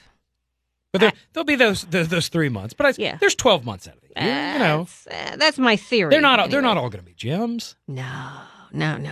But 0.94 1.02
there, 1.02 1.12
there'll 1.34 1.44
be 1.46 1.56
those, 1.56 1.84
those 1.86 2.08
those 2.08 2.28
three 2.30 2.50
months. 2.50 2.74
But 2.74 2.86
I, 2.86 2.94
Yeah. 2.98 3.18
there's 3.20 3.36
twelve 3.36 3.66
months 3.66 3.88
out 3.88 3.96
of 3.96 4.02
the 4.02 4.08
year. 4.16 4.54
you 4.54 4.60
know, 4.60 4.88
That's, 5.06 5.08
uh, 5.34 5.36
that's 5.38 5.58
my 5.58 5.76
theory. 5.76 6.12
they're 6.12 6.22
not 6.22 6.50
they're 6.50 6.62
not 6.62 6.78
all 6.78 6.90
going 6.90 7.04
to 7.04 7.06
be 7.06 7.16
gems. 7.16 7.76
No, 7.88 8.04
no, 8.72 8.98
no, 8.98 9.12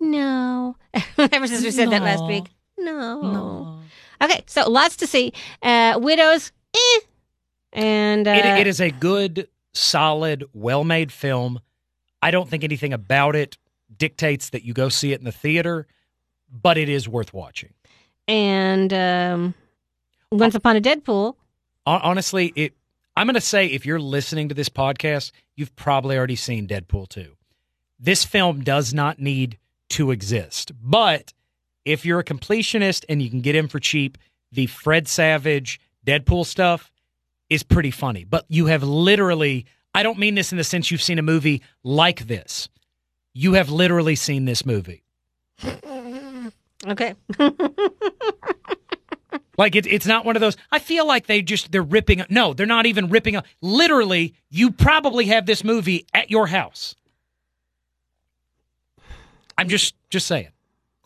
no. 0.00 0.10
No. 0.10 0.76
Ever 1.32 1.46
since 1.46 1.62
we 1.62 1.70
said 1.70 1.90
that 1.90 2.02
last 2.02 2.20
No. 2.20 2.26
week. 2.26 2.44
No. 2.78 3.80
Okay, 4.22 4.42
so 4.46 4.68
lots 4.70 4.96
to 4.96 5.06
see. 5.06 5.32
Uh, 5.62 5.98
Widows, 6.00 6.52
eh. 6.74 7.00
And 7.72 8.26
uh, 8.26 8.30
It, 8.32 8.44
it 8.60 8.66
is 8.66 8.80
a 8.80 8.90
good, 8.90 9.48
solid, 9.74 10.44
well-made 10.54 11.12
film. 11.12 11.60
I 12.22 12.30
don't 12.30 12.48
think 12.48 12.64
anything 12.64 12.92
about 12.92 13.36
it 13.36 13.58
dictates 13.96 14.50
that 14.50 14.64
you 14.64 14.72
go 14.72 14.88
see 14.88 15.12
it 15.12 15.18
in 15.20 15.24
the 15.24 15.32
theater, 15.32 15.86
but 16.50 16.78
it 16.78 16.88
is 16.88 17.08
worth 17.08 17.32
watching. 17.34 17.74
and 18.26 18.92
um, 18.92 19.54
Once 20.30 20.54
Upon 20.54 20.76
a 20.76 20.80
Deadpool. 20.80 21.34
Honestly, 21.86 22.52
it. 22.54 22.74
I'm 23.16 23.26
going 23.26 23.34
to 23.34 23.40
say 23.40 23.66
if 23.66 23.86
you're 23.86 23.98
listening 23.98 24.48
to 24.50 24.54
this 24.54 24.68
podcast, 24.68 25.32
you've 25.56 25.74
probably 25.74 26.16
already 26.16 26.36
seen 26.36 26.68
Deadpool 26.68 27.08
2. 27.08 27.34
This 27.98 28.24
film 28.24 28.62
does 28.62 28.94
not 28.94 29.18
need 29.18 29.58
to 29.90 30.10
exist, 30.10 30.70
but 30.80 31.32
if 31.84 32.04
you're 32.04 32.20
a 32.20 32.24
completionist 32.24 33.04
and 33.08 33.20
you 33.20 33.30
can 33.30 33.40
get 33.40 33.56
in 33.56 33.66
for 33.66 33.80
cheap, 33.80 34.18
the 34.52 34.66
Fred 34.66 35.08
Savage 35.08 35.80
Deadpool 36.06 36.46
stuff 36.46 36.92
is 37.48 37.62
pretty 37.62 37.90
funny. 37.90 38.24
But 38.24 38.44
you 38.48 38.66
have 38.66 38.82
literally, 38.82 39.66
I 39.94 40.02
don't 40.02 40.18
mean 40.18 40.34
this 40.34 40.52
in 40.52 40.58
the 40.58 40.64
sense 40.64 40.90
you've 40.90 41.02
seen 41.02 41.18
a 41.18 41.22
movie 41.22 41.62
like 41.82 42.26
this. 42.28 42.68
You 43.32 43.54
have 43.54 43.70
literally 43.70 44.14
seen 44.14 44.44
this 44.44 44.66
movie. 44.66 45.02
Okay. 46.86 47.14
Like 49.56 49.74
it, 49.76 49.86
it's 49.86 50.06
not 50.06 50.24
one 50.24 50.36
of 50.36 50.40
those. 50.40 50.56
I 50.70 50.78
feel 50.78 51.06
like 51.06 51.26
they 51.26 51.42
just 51.42 51.72
they're 51.72 51.82
ripping. 51.82 52.24
No, 52.30 52.54
they're 52.54 52.66
not 52.66 52.86
even 52.86 53.08
ripping. 53.08 53.36
up. 53.36 53.44
Literally, 53.60 54.34
you 54.50 54.70
probably 54.70 55.26
have 55.26 55.46
this 55.46 55.64
movie 55.64 56.06
at 56.14 56.30
your 56.30 56.46
house. 56.46 56.94
I'm 59.56 59.68
just 59.68 59.94
just 60.10 60.26
saying. 60.26 60.48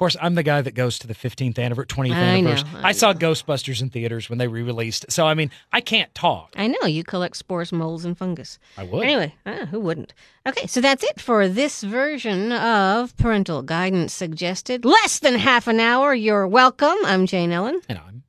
Of 0.03 0.05
course, 0.05 0.17
I'm 0.21 0.35
the 0.35 0.43
guy 0.43 0.61
that 0.61 0.75
goes 0.75 0.99
to 0.99 1.07
the 1.07 1.15
15th 1.15 1.61
anniversary, 1.61 1.87
20th 1.87 2.13
I 2.13 2.41
know, 2.41 2.49
anniversary. 2.51 2.69
I 2.83 2.89
I 2.89 2.93
saw 2.93 3.13
know. 3.13 3.19
Ghostbusters 3.21 3.81
in 3.81 3.89
theaters 3.89 4.29
when 4.29 4.41
they 4.41 4.49
re-released. 4.49 5.07
So 5.13 5.29
I 5.29 5.35
mean, 5.35 5.53
I 5.73 5.81
can't 5.81 6.13
talk. 6.13 6.55
I 6.57 6.67
know 6.67 6.89
you 6.89 7.05
collect 7.05 7.37
spores, 7.37 7.71
moles, 7.71 8.05
and 8.05 8.19
fungus. 8.19 8.59
I 8.77 8.83
would. 8.83 9.05
Anyway, 9.05 9.37
ah, 9.47 9.67
who 9.67 9.79
wouldn't? 9.79 10.13
Okay, 10.45 10.67
so 10.67 10.81
that's 10.81 11.05
it 11.05 11.21
for 11.21 11.47
this 11.47 11.85
version 11.85 12.51
of 12.51 13.17
Parental 13.17 13.63
Guidance 13.63 14.13
Suggested. 14.13 14.85
Less 14.85 15.21
than 15.21 15.37
half 15.37 15.69
an 15.69 15.79
hour. 15.79 16.13
You're 16.13 16.49
welcome. 16.49 16.97
I'm 17.05 17.27
Jane 17.27 17.53
Ellen. 17.53 17.81
And 17.89 17.99
I'm 17.99 18.25